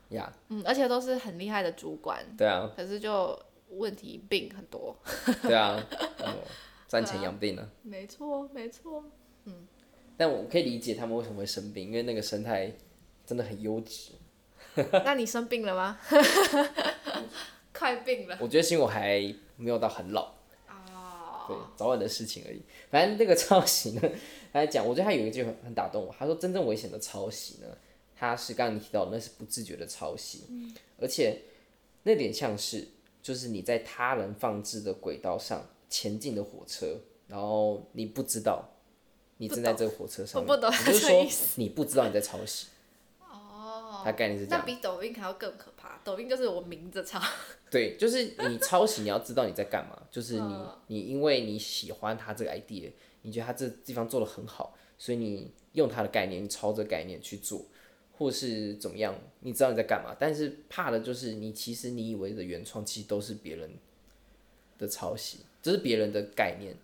[0.09, 2.25] 呀，嗯，而且都是很厉害的主管。
[2.37, 2.69] 对啊。
[2.75, 3.37] 可是就。
[3.75, 4.93] 问题病很多，
[5.43, 5.81] 对啊，
[6.89, 7.69] 赚钱养病呢。
[7.83, 9.01] 没错，没错，
[9.45, 9.65] 嗯。
[10.17, 12.69] 但我可以理解他们为什么会生病，因为那个生态
[13.25, 14.11] 真的很优质。
[15.05, 15.97] 那你生病了吗？
[17.73, 18.37] 快病了。
[18.41, 20.33] 我觉得是因为我还没有到很老。
[20.67, 21.45] 哦。
[21.47, 22.61] 对，早晚的事情而已。
[22.89, 24.01] 反正那个抄袭呢，
[24.51, 26.15] 他 来讲，我觉得他有一句很很打动我。
[26.17, 27.67] 他说，真正危险的抄袭呢，
[28.15, 31.41] 他是刚刚你提到的，那是不自觉的抄袭，嗯，而且
[32.03, 32.87] 那点像是。
[33.23, 38.67] 就是你在他人放置的轨道上前进的火车，然后你不知道
[39.37, 42.69] 你正在这个火车上面，我不懂，就是说你不知道你在抄袭。
[44.01, 44.63] 哦，它概念是这样。
[44.65, 45.99] 那比抖音还要更可怕。
[46.03, 47.21] 抖音就是我明着抄。
[47.69, 49.97] 对，就是你抄袭，你要知道你在干嘛。
[50.11, 57.65] 就是你，你因为你喜欢他这个 idea，你觉得他这地方做的很好，所以你用他的概念，你抄这个概念去做。
[58.17, 63.71] 或是怎么样，你知道你在干嘛，但是怕的就是你其实你以为的原创，其实都是别人
[64.77, 66.75] 的抄袭，这是别人的概念。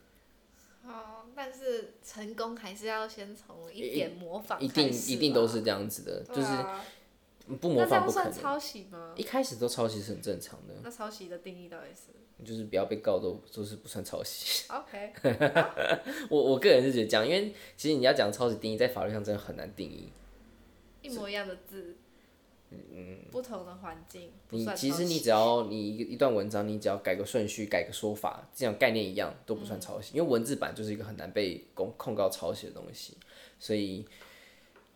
[0.84, 6.48] 哦，但是成功还是要先从一点模仿，一定一定都是这样子的，啊、就是
[7.56, 8.34] 不模仿不可能。
[8.34, 9.14] 抄袭吗？
[9.16, 10.74] 一开始都抄袭是很正常的。
[10.84, 12.12] 那抄袭的定义到底是？
[12.46, 14.66] 就是不要被告都都是不算抄袭。
[14.70, 15.14] OK。
[16.30, 20.10] 我我个人是觉得这样，因为其实你要讲抄袭定义，在法律上真的很难定义。
[21.02, 21.96] 一模一样的字，
[22.70, 33.16] 嗯，不同的环境，你其实你只要你一一段文章，你只要改个顺序，改个说法，这样概念一样都不算抄袭，嗯，因为文字版就是一个很难被控控告抄袭的东西，
[33.58, 34.06] 所以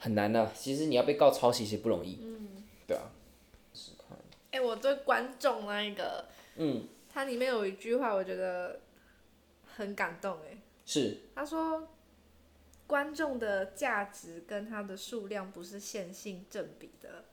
[0.02, 0.52] 很难的，啊。
[0.54, 3.04] 其实你要被告抄袭其实不容易，嗯，对啊。
[4.50, 8.82] 哎，欸，我对观众那一个，嗯，它里面有一句话，我觉得
[9.78, 11.88] 很感动，哎，是，他说。
[12.88, 17.24] 观众的价值跟它的数量不是线性正比的，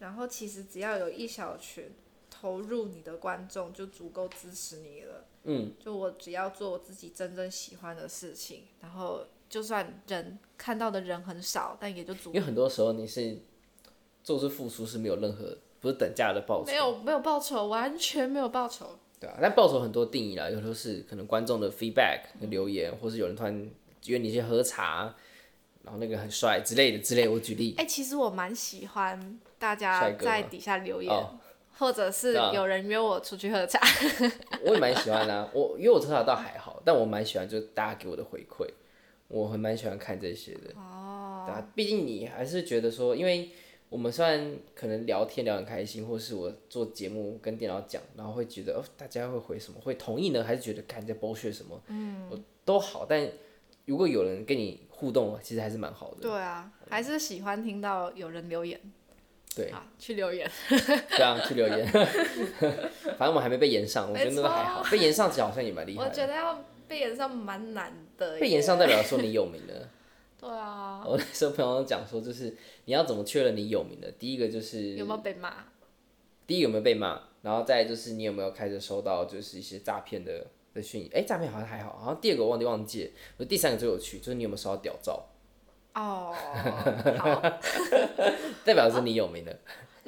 [0.00, 1.90] 然后其实只要有一小群
[2.28, 5.24] 投入你的观众，就足够支持你了。
[5.44, 12.34] 嗯，就我只要做我自己真正喜欢的事情，然后就算人看到的人很少，但也就足够。
[12.34, 13.38] 因为很多时候你是
[14.22, 18.98] 做出付出是没有任何不是等价的报酬，没有没有报酬，完全没有报酬。
[19.20, 23.70] 对啊，但报酬很多定义啦，有时候是可能观众的 feedback 留言，或是有人突然。
[24.06, 25.12] 约你去喝茶，
[25.82, 27.74] 然后那个很帅之类的之类，我举例。
[27.76, 31.12] 哎、欸，其实我蛮喜欢大家在底下留言，
[31.76, 33.78] 或者是有人约我出去喝茶。
[34.64, 38.66] 我也蛮喜欢的、啊，我约我喝茶倒还好，但我蛮喜欢就是大家给我的回馈，
[39.28, 40.72] 我很蛮喜欢看这些的。
[40.76, 41.44] 哦。
[41.46, 43.50] 对啊，毕竟你还是觉得说，因为
[43.88, 51.80] 我们虽然可能聊天聊很开心，或是我做节目跟电脑讲，然后会觉得哦，大家会回什么，会同意呢，还是觉得看在剥削什么？
[51.86, 53.28] 嗯，我都好，但。
[53.86, 56.16] 如果有人跟你互动，其实还是蛮好的。
[56.20, 58.78] 对啊，还是喜欢听到有人留言。
[59.56, 60.46] 对，去留言。
[60.68, 61.86] 对啊，去留言。
[63.16, 64.84] 反正我们还没被延上，我觉得那个还好。
[64.90, 66.04] 被延上其实好像也蛮厉害。
[66.04, 68.38] 我觉得要被延上蛮难的。
[68.38, 69.88] 被炎上代表说你有名了。
[70.38, 71.02] 对啊。
[71.06, 72.54] 我那时候朋友讲说，就是
[72.84, 74.10] 你要怎么确认你有名的？
[74.12, 75.64] 第一个就是有没有被骂。
[76.46, 77.22] 第一个有没有被骂？
[77.40, 80.46] 然后再就是你有没有开始收到就是一些诈骗的。
[80.74, 85.26] 的讯息，哎，诈骗好像还好，好像第二个我忘记忘记了，第三个最有趣，就是你有没有收到屌照？
[85.94, 86.34] 哦，
[88.66, 89.58] 代表是你有名的。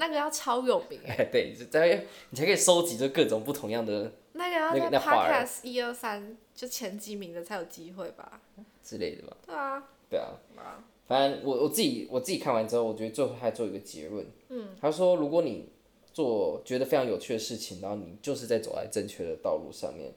[0.00, 4.10] 那个要超有名哎， 对，你才可以收集就各种不同样的。
[4.32, 8.40] 那个要在 Podcast 一二三就前几名的才有机会吧？
[8.82, 9.36] 之类的吧？
[9.46, 14.26] 对啊，对啊，反正我我自己我自己看完之后，我觉得最后还做一个结论。
[14.48, 15.68] 嗯，他说如果你
[16.14, 20.14] 做觉得非常有趣的事情，然后你就是在走在正确的道路上面，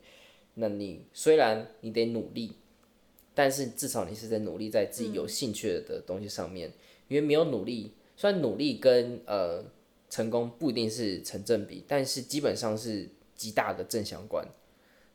[0.53, 2.55] 那你虽然你得努力，
[3.33, 6.73] 但是至少你是在努力在自己有兴趣的东西上面，嗯、
[7.09, 9.63] 因为没有努力，虽然努力跟呃
[10.09, 14.47] 成功不一定是成正比，但是基本上是极大的正相关。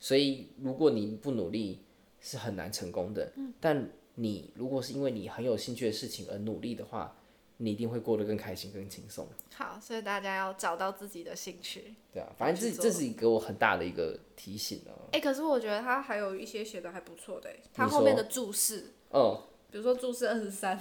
[0.01, 1.85] 所以如果你不努力，
[2.21, 3.33] 是很难成功的。
[3.37, 7.17] 嗯、但你如果是因为你很有兴趣的事情而努力的话，
[7.59, 9.27] 你一定会过得更开心、更轻松。
[9.55, 11.95] 好，所以大家要找到自己的兴趣。
[12.13, 15.11] 对啊，反正这这是一个我很大的一个提醒哦、啊。
[15.13, 20.79] 哎、欸，可是我觉得他还有一些写的还不错的，他后面的注释，嗯，比如说注释二十三，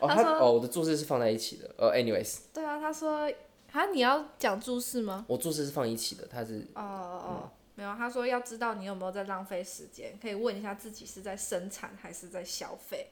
[0.00, 1.70] 哦，他说哦，我的注释是放在一起的。
[1.76, 3.30] 呃，anyways，对啊，他说
[3.72, 5.24] 啊，你要讲注释吗？
[5.28, 13.08] 我注释是放一起的，他是哦哦哦，没有，他说要知道你有没有在浪费时间，可以问一下自己是在生产还是在消费。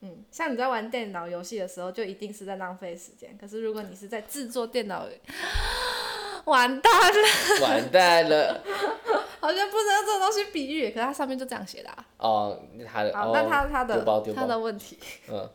[0.00, 3.36] 嗯，像你在玩电脑游戏的时候，就一定是在浪费时间。
[3.40, 5.06] 可是如果你是在制作电脑，
[6.44, 8.62] 完蛋了，完蛋了，
[9.76, 10.88] 不能用这种东西比喻。
[10.88, 12.06] 可是它上面就这样写的啊。
[12.18, 15.48] 哦，他的，好，那他他的他的问题，嗯，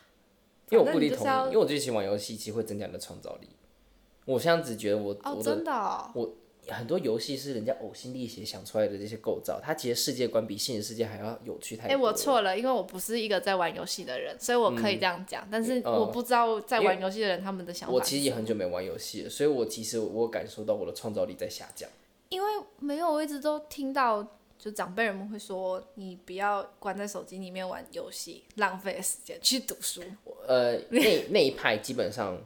[0.70, 3.48] 因为我不一定同意，因为我最近玩游戏其实会增加你的创造力。
[4.24, 6.34] 我现在只觉得我，哦，真的，我。
[6.70, 11.88] 很多游戏是人家呕心沥血想出来的这些构造，它其实世界观比现实世界还要有趣太多。
[11.88, 15.42] 哎、欸，我错了，因为我不是一个在玩游戏的人，所以我可以这样讲。
[15.44, 17.94] 嗯、但是我不知道在玩游戏的人他们的想法。
[17.94, 21.88] 我其实也很久没玩游戏了，所以我其实我感受到我的创造力在下降。
[22.28, 24.26] 因为没有，我一直都听到
[24.58, 30.02] 就长辈人们会说，你不要关在手机里面玩游戏，浪费时间去读书。
[30.46, 32.38] 呃，那 那一派基本上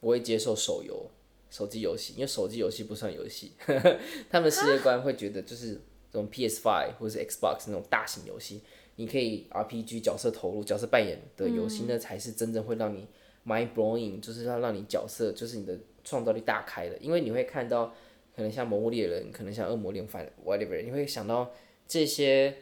[0.00, 1.10] 不会接受手游。
[1.50, 3.52] 手机游戏，因为手机游戏不算游戏，
[4.28, 5.74] 他们世界观会觉得就是
[6.10, 8.60] 这种 PS Five 或者是 Xbox 那种大型游戏，
[8.96, 13.06] 你可以 RPG 角色投入、角色扮演的游戏，那才是真正会让你
[13.46, 16.96] mind blowing，就是要让你角色就是你的创造力大开的。
[16.98, 17.94] 因为你会看到，
[18.34, 21.50] 可能像《魔物猎人》，可能像《恶魔猎反 whatever》，你会想到
[21.86, 22.56] 这些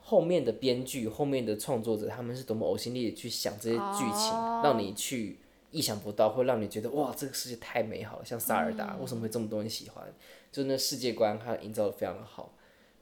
[0.00, 4.30] 后面的编剧、后面的创作者，他们是多么呕心沥血去想这些剧情，
[4.62, 5.38] 让你去。
[5.74, 10.06] 意想不到，会让你觉得哇，这个世界太美好了，像萨尔达，为什么会这么多人喜欢？
[10.52, 12.54] 就那世界观，它营造的非常的好。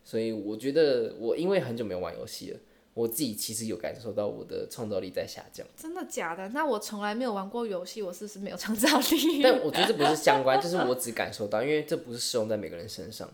[0.02, 2.58] 所以我觉得，我因为很久没有玩游戏了，
[2.94, 5.66] 我自己其实有感受到我的创造力在下降。
[5.76, 6.48] 真的假的？
[6.50, 9.40] 那我从来没有玩过游戏，我是不是没有创造力？
[9.44, 13.28] 但我觉得这不是相关，就是我只感受到，因为这不是适用在每个人身上。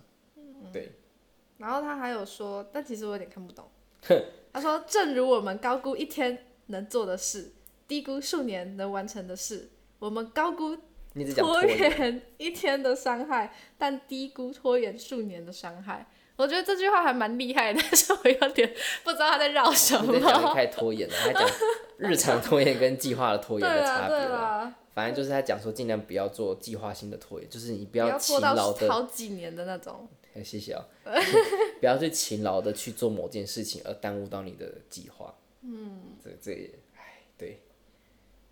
[0.73, 0.93] 对。
[1.59, 3.65] 然后他还有说，但其实我有点看不懂。
[4.53, 7.53] 他说，正如我们高估一天能做的事。
[7.89, 10.77] 低估数年能完成的事，我们高估
[11.35, 16.07] 拖延一天的伤害，但低估拖延数年的伤害。
[16.39, 18.73] 我觉得这句话还蛮厉害的， 但是我有点
[19.03, 20.19] 不知道他在绕什么。
[20.21, 21.51] 讲开拖延了，他讲
[21.97, 24.73] 日常拖延跟计划的拖延的差别了。
[24.95, 30.09] 反正就是他讲说，尽量不要做计划性的拖延，就是你不要勤劳的好几年的那种。
[30.45, 30.85] 谢谢啊，
[31.81, 35.35] 不要去勤劳的去做某件事情而耽误到你的计划。
[35.63, 37.61] 嗯，这这也，哎，对。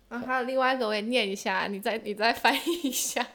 [0.09, 3.25] 啊，还有另外一个，我也念一下，你再你再翻译一下。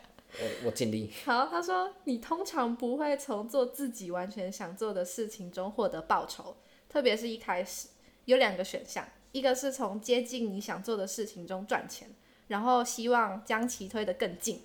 [0.41, 1.13] 我我尽力。
[1.25, 6.57] 好，他说你通常不会从做自己完全想做的事情中获得报酬，
[6.89, 7.89] 特别是一开始
[8.25, 12.09] 有两个选项，一个是从接近你想做的事情中赚钱，
[12.49, 14.57] 然后希望将其推得更近；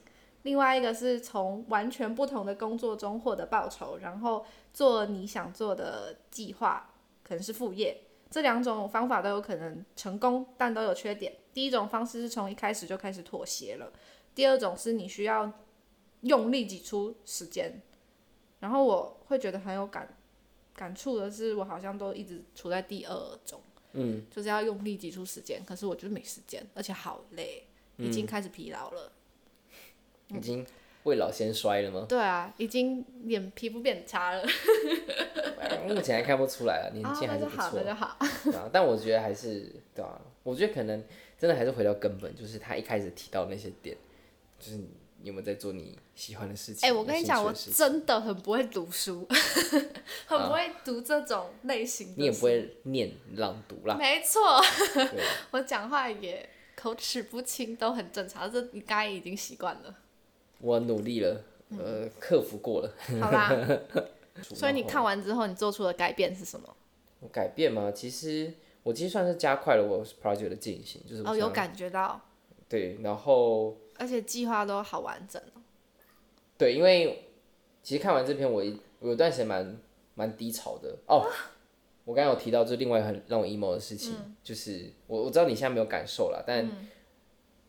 [0.44, 8.04] 另外一个是从完全不同的工作中获得报酬，然后做你想做的计划，可能是副业。
[8.30, 11.34] 这两种方法都有可能成功，但都有缺点。
[11.54, 13.90] 第一种方式是从一开始就开始妥协了，
[14.38, 15.52] 第二种是你需要
[16.22, 17.82] 用力挤出时间。
[18.60, 20.16] 然后我会觉得很有感
[20.76, 23.60] 感触的是，我好像都一直处在第二种，
[23.94, 27.64] 嗯，就是要用力挤出时间，可是我就是没时间，而且好累，
[27.98, 29.12] 已经开始疲劳了，
[30.30, 30.64] 嗯、已经
[31.04, 32.06] 未老先衰了吗？
[32.08, 34.46] 对啊，已经脸皮肤变差了。
[35.88, 41.04] 目前还看不出来啊，年轻还是不错，哦、就好，对啊，但我觉得还是对啊，我觉得可能。
[41.40, 43.96] 真的还是回到根本，就是他一开始提到那些点，
[44.60, 44.90] 就是你
[45.24, 46.88] 有没有在做你喜欢的事情？
[46.88, 49.28] 哎、欸，我跟你讲，我真的很不会读书，
[50.28, 52.16] 很不会读这种类型的、啊。
[52.18, 53.96] 你也不会念朗读啦。
[53.96, 54.62] 没错，
[54.94, 59.96] 对 我讲话也口齿不清，都很正常，这你该已经习惯了。
[60.60, 61.44] 我努力了，
[61.78, 62.94] 呃，克服过了。
[63.22, 63.52] 好吧。
[64.42, 66.76] 所以你看完之后，你做出的改变是什么？
[67.22, 67.92] 我改变吗？
[67.92, 68.54] 其实。
[68.84, 72.22] 我其实算是加快了我 project 的进行，就是哦，有感觉到，
[72.70, 75.62] 对，然后而且计划都好完整哦。
[76.58, 77.26] 对，因为
[77.84, 78.64] 其实看完这篇我，
[79.02, 79.78] 有段时间蛮
[80.16, 81.26] 蛮低潮的哦。
[82.04, 86.66] 我刚刚有提到，就另外很让我 emo 的事情，嗯、就是我我知道你现在没有感受了，但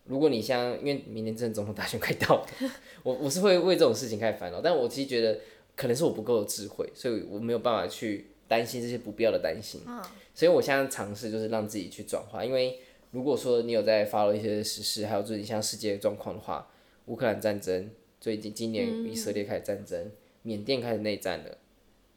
[0.05, 2.47] 如果你像因为明年真的总统大选快到了，
[3.03, 5.41] 我我是会为这种事情开始烦恼，但我其实觉得
[5.75, 10.01] 可能是我不够有智慧，所以我没有办法去担心这些不必要的担心，嗯、
[10.33, 12.79] 所以我现在尝试就是让自己去转化，因为
[13.11, 16.71] 如果说你有在 follow 一些时事，还有最近像世界状况的话，
[17.07, 17.91] 乌克兰战争，
[18.21, 21.59] 最近今年以色列开始战争，嗯、缅甸开始内战了。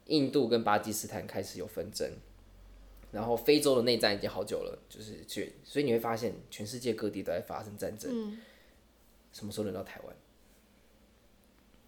[0.06, 2.10] 印度跟巴基斯坦开始有纷争，
[3.12, 8.10] 然后非洲的内战已经好久了，就是去，所以你会发现全世界各地都在发生战争。
[8.12, 8.38] 嗯、
[9.32, 10.14] 什么时候轮到台湾？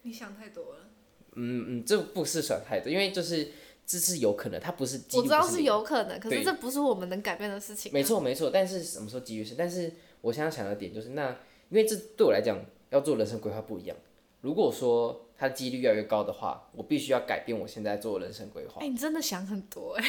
[0.03, 0.91] 你想太多了。
[1.35, 3.49] 嗯嗯，这不是想太多，因为就是
[3.87, 5.01] 这是有可能，它不是。
[5.13, 7.93] 我知道是有可能，可是这不是我们能改变的事情。
[7.93, 9.55] 没错没错，但是什么时候几率是？
[9.55, 11.31] 但是我现在想的点就是，那
[11.69, 12.59] 因为这对我来讲，
[12.91, 13.97] 要做人生规划不一样。
[14.41, 18.81] 如果说它的几率越来越高的话，我必须要改变我现在做的人生规划。
[18.81, 20.05] 哎、欸，你真的想很多哎。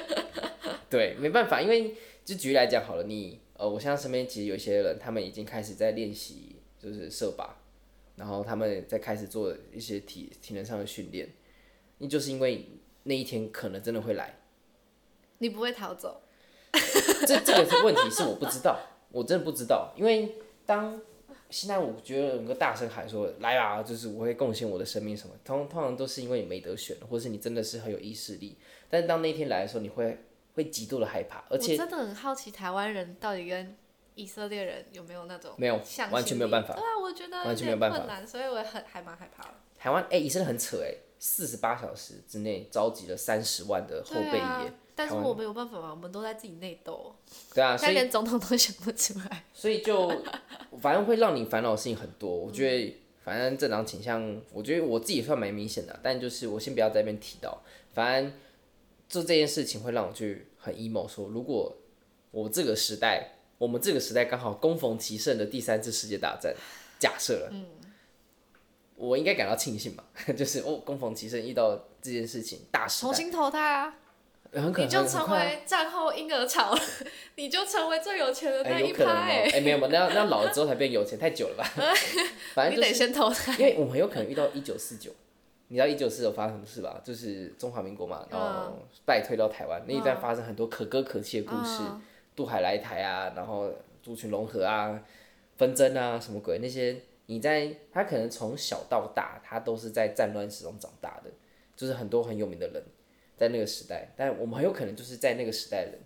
[0.88, 1.94] 对，没办法，因为
[2.24, 7.50] 就举例来讲好了，你呃，我现在身边其实有一些人，他们已经开始在练习，就是射靶，
[8.16, 11.28] 然后他们在开始做一些体体能上的训练。
[11.98, 12.66] 你就是因为
[13.04, 14.38] 那一天可能真的会来，
[15.38, 16.22] 你不会逃走。
[17.26, 18.78] 这这个是问题，是我不知道，
[19.10, 20.36] 我真的不知道，因为
[20.66, 21.00] 当。
[21.48, 28.56] 现在我觉得能够大声喊说来啊，就是我会贡献我的生命什么，通通常都是因为你没得选，或者是你真的是很有意识力。
[28.88, 30.16] 但是当那天来的时候，你会
[30.54, 33.76] 会极度的害怕，而且真的很好奇台湾人到底跟
[34.14, 35.74] 以色列人有没有那种没有
[36.12, 36.72] 完全没有办法。
[36.74, 39.54] 对啊，我觉得完全没有办法，所以我很还蛮害怕的。
[39.76, 44.72] 台湾哎、欸，以色列很扯哎，四十八小时之内召集了三十万的后备役。
[44.96, 47.14] 但是我没有办法嘛，我们都在自己内斗。
[47.54, 49.44] 对啊，所以连总统都想不出来。
[49.54, 50.10] 所以就
[50.80, 52.28] 反正会让你烦恼的事情很多。
[52.28, 56.00] 我觉得反正政党倾向，我觉得我自己算蛮明显的。
[56.02, 57.62] 但就是我先不要在那边提到。
[57.94, 58.32] 反正
[59.08, 61.74] 做这件事情会让我去很 emo，说如果
[62.30, 66.54] 我这个时代，我们这个时代刚好攻逢其胜的第三次世界大战，
[66.98, 67.66] 假设了，嗯，
[69.00, 70.04] 我应该感到庆幸吧？
[70.36, 73.06] 就是哦，恭逢其身遇到这件事情，大时代。
[73.06, 73.94] 重新投胎啊！
[74.52, 76.76] 你就成为战后婴儿潮，
[77.36, 79.04] 你就成为最有钱的那一派。
[79.04, 81.64] 哎、欸，没有嘛，那那老了之后才变有钱，太久了吧？
[82.52, 85.10] 反正、就是、你得先投胎，因为我们很有可能遇到一九四九。
[85.68, 87.00] 你知道一九四九发生什么事吧？
[87.04, 88.76] 就是中华民国嘛，然后
[89.06, 92.02] 败退到台湾、嗯、那一段发生很多可歌可泣的故事，嗯、
[92.34, 93.70] 渡海来台啊，然后
[94.02, 95.00] 族群融合啊，
[95.56, 96.96] 纷争啊，什么鬼那些？
[97.30, 101.30] 你在他可能从小到大，他都是在战乱时中长大的，
[101.76, 102.82] 就是很多很有名的人。
[103.36, 106.00] 在那个时代，但我们很有可能就是在那个时代的人。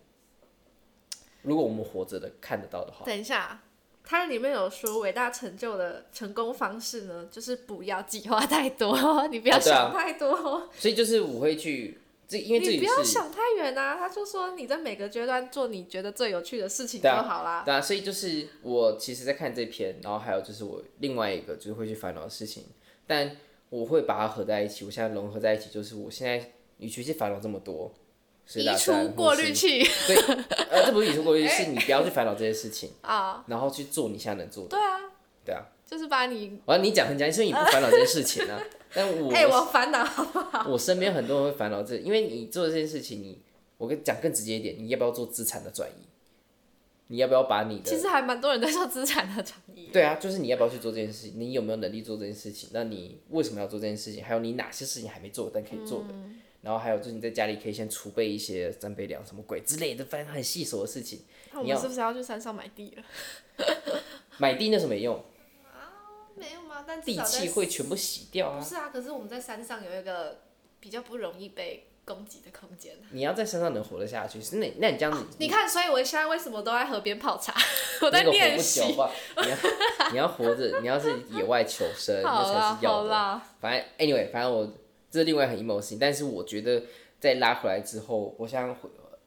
[1.40, 3.62] 如果我们活着的看得到的话，等一下，
[4.04, 8.94] 它里面有说伟大成就的成功方式呢，就是不要计划太多，
[9.32, 10.68] 你不要想太多。
[10.78, 13.96] 所以就是我会去，这因为这你不要想太远啊。
[13.96, 17.62] 他就说你在每个阶段做你觉得最有趣的事情就好啦。
[17.64, 22.64] 对啊，所以就是我其实在看这篇，然后还有就是我另外一个就是会去烦恼的事情，
[23.06, 23.36] 但
[23.70, 24.84] 我会把它合在一起。
[24.84, 26.52] 我现在融合在一起，就是我现在。
[26.78, 27.94] 与其去烦恼这么多，
[28.56, 29.78] 移出过滤器。
[30.08, 30.16] 对，
[30.68, 34.70] 呃，这不是移出过滤器，是你不要去烦恼这些事情 啊，然后去做你现在能做的。
[34.70, 35.00] 对啊，
[35.44, 38.60] 对啊，就是把你，我要你讲很讲，因为你不烦恼这些事情啊。
[38.94, 40.68] 但我，哎，我烦恼好不好？
[40.70, 43.38] 我身边很多人会烦恼这，因为你做这件事情，你，
[43.76, 46.06] 我跟你讲更直接一点，你要不要做资产的转移？
[47.08, 47.90] 你要不要把你的？
[47.90, 49.88] 其实还蛮多人在做资产的转移。
[49.92, 51.34] 对啊，就是你要不要去做这件事情？
[51.36, 52.70] 你有没有能力做这件事情？
[52.72, 54.24] 那你为什么要做这件事情？
[54.24, 56.08] 还有你哪些事情还没做但可以做的？
[56.10, 61.20] 嗯然后还有就是你在家里可以先储备一些三倍粮什么鬼之类的，反正很细琐的事情。
[61.52, 63.04] 那我们是不是要去山上买地了？
[64.40, 65.22] 买地那是没用。
[66.36, 66.84] 啊，没有吗？
[66.86, 68.58] 但地气会全部洗掉啊。
[68.58, 70.40] 不是啊，可是我们在山上有一个
[70.80, 72.96] 比较不容易被攻击的空间。
[73.10, 75.26] 你要在山上能活得下去，是那那你这样子、啊。
[75.38, 77.54] 你看，所以我现在为什么都在河边泡茶？
[78.02, 78.82] 我在练习。
[78.82, 83.40] 你要你要活着，你要是野外求生， 那才是要的。
[83.60, 84.72] 反正 anyway，反正我。
[85.10, 86.82] 这是另外很 emo 的事情，但是我觉得
[87.20, 88.76] 在拉回来之后，我想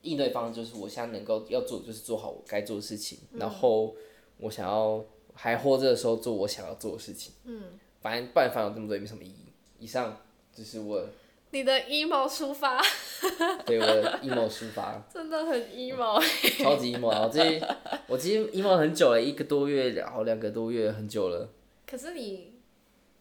[0.01, 3.95] 应对方式就是，我现在能够要做的就是做好我该做的事情，嗯、然后
[4.39, 5.01] 我想要
[5.37, 7.33] 还活着的时候做我想要做的事情。
[7.45, 9.45] 嗯，反正不然烦恼这么多也没什么意义。
[9.79, 10.17] 以上
[10.53, 11.07] 就是我
[11.51, 12.81] 你的 emo 出发，
[13.65, 16.19] 对我的 emo 出发， 真的很 emo，
[16.61, 17.11] 超级 emo。
[17.11, 17.61] 然后这
[18.07, 21.49] 我其实 emo 很久了，一个多月，然后两个多月，很久了。
[21.85, 22.55] 可是你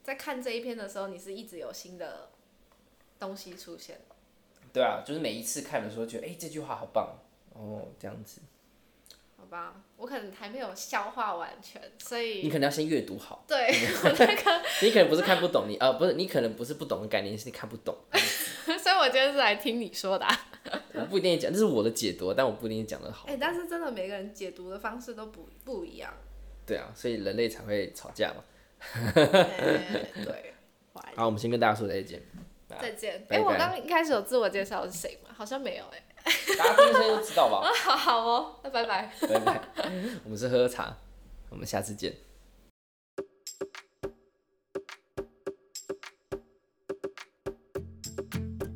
[0.03, 2.31] 在看这一篇的时候，你是一直有新的。
[3.19, 3.99] 东西出现，
[4.75, 7.17] 对啊，就是每一次看的时候，觉得哎、欸，这句话好棒
[7.55, 8.43] 哦，这样子。
[9.97, 13.45] 我可能还没有消化完全，所以你可能要先阅读好。
[13.47, 13.69] 对，
[14.05, 17.97] 我那个你可能不是看不懂，你呃不是，你可能不是不懂的概念，是你看不懂。
[18.67, 20.49] 所以我今天是来听你说的、啊。
[20.95, 23.27] 我不一定讲，这是我的解读，但我不一定讲的好。
[23.29, 26.13] 哎、欸，但是真的每个人解读的方式都不不一样。
[26.67, 28.43] 对啊，所以人类才会吵架嘛。
[29.15, 30.55] 欸、对。
[31.15, 32.21] 好，我们先跟大家说再见。
[32.81, 33.25] 再见。
[33.29, 35.31] 哎、欸，我刚刚一开始有自我介绍是谁吗？
[35.35, 36.03] 好像没有哎、欸。
[36.59, 37.63] 大家听声音就知道吧。
[37.85, 39.13] 好好哦，那拜拜。
[39.29, 39.61] 拜拜。
[40.25, 40.97] 我们是喝喝茶，
[41.51, 42.15] 我们下次见。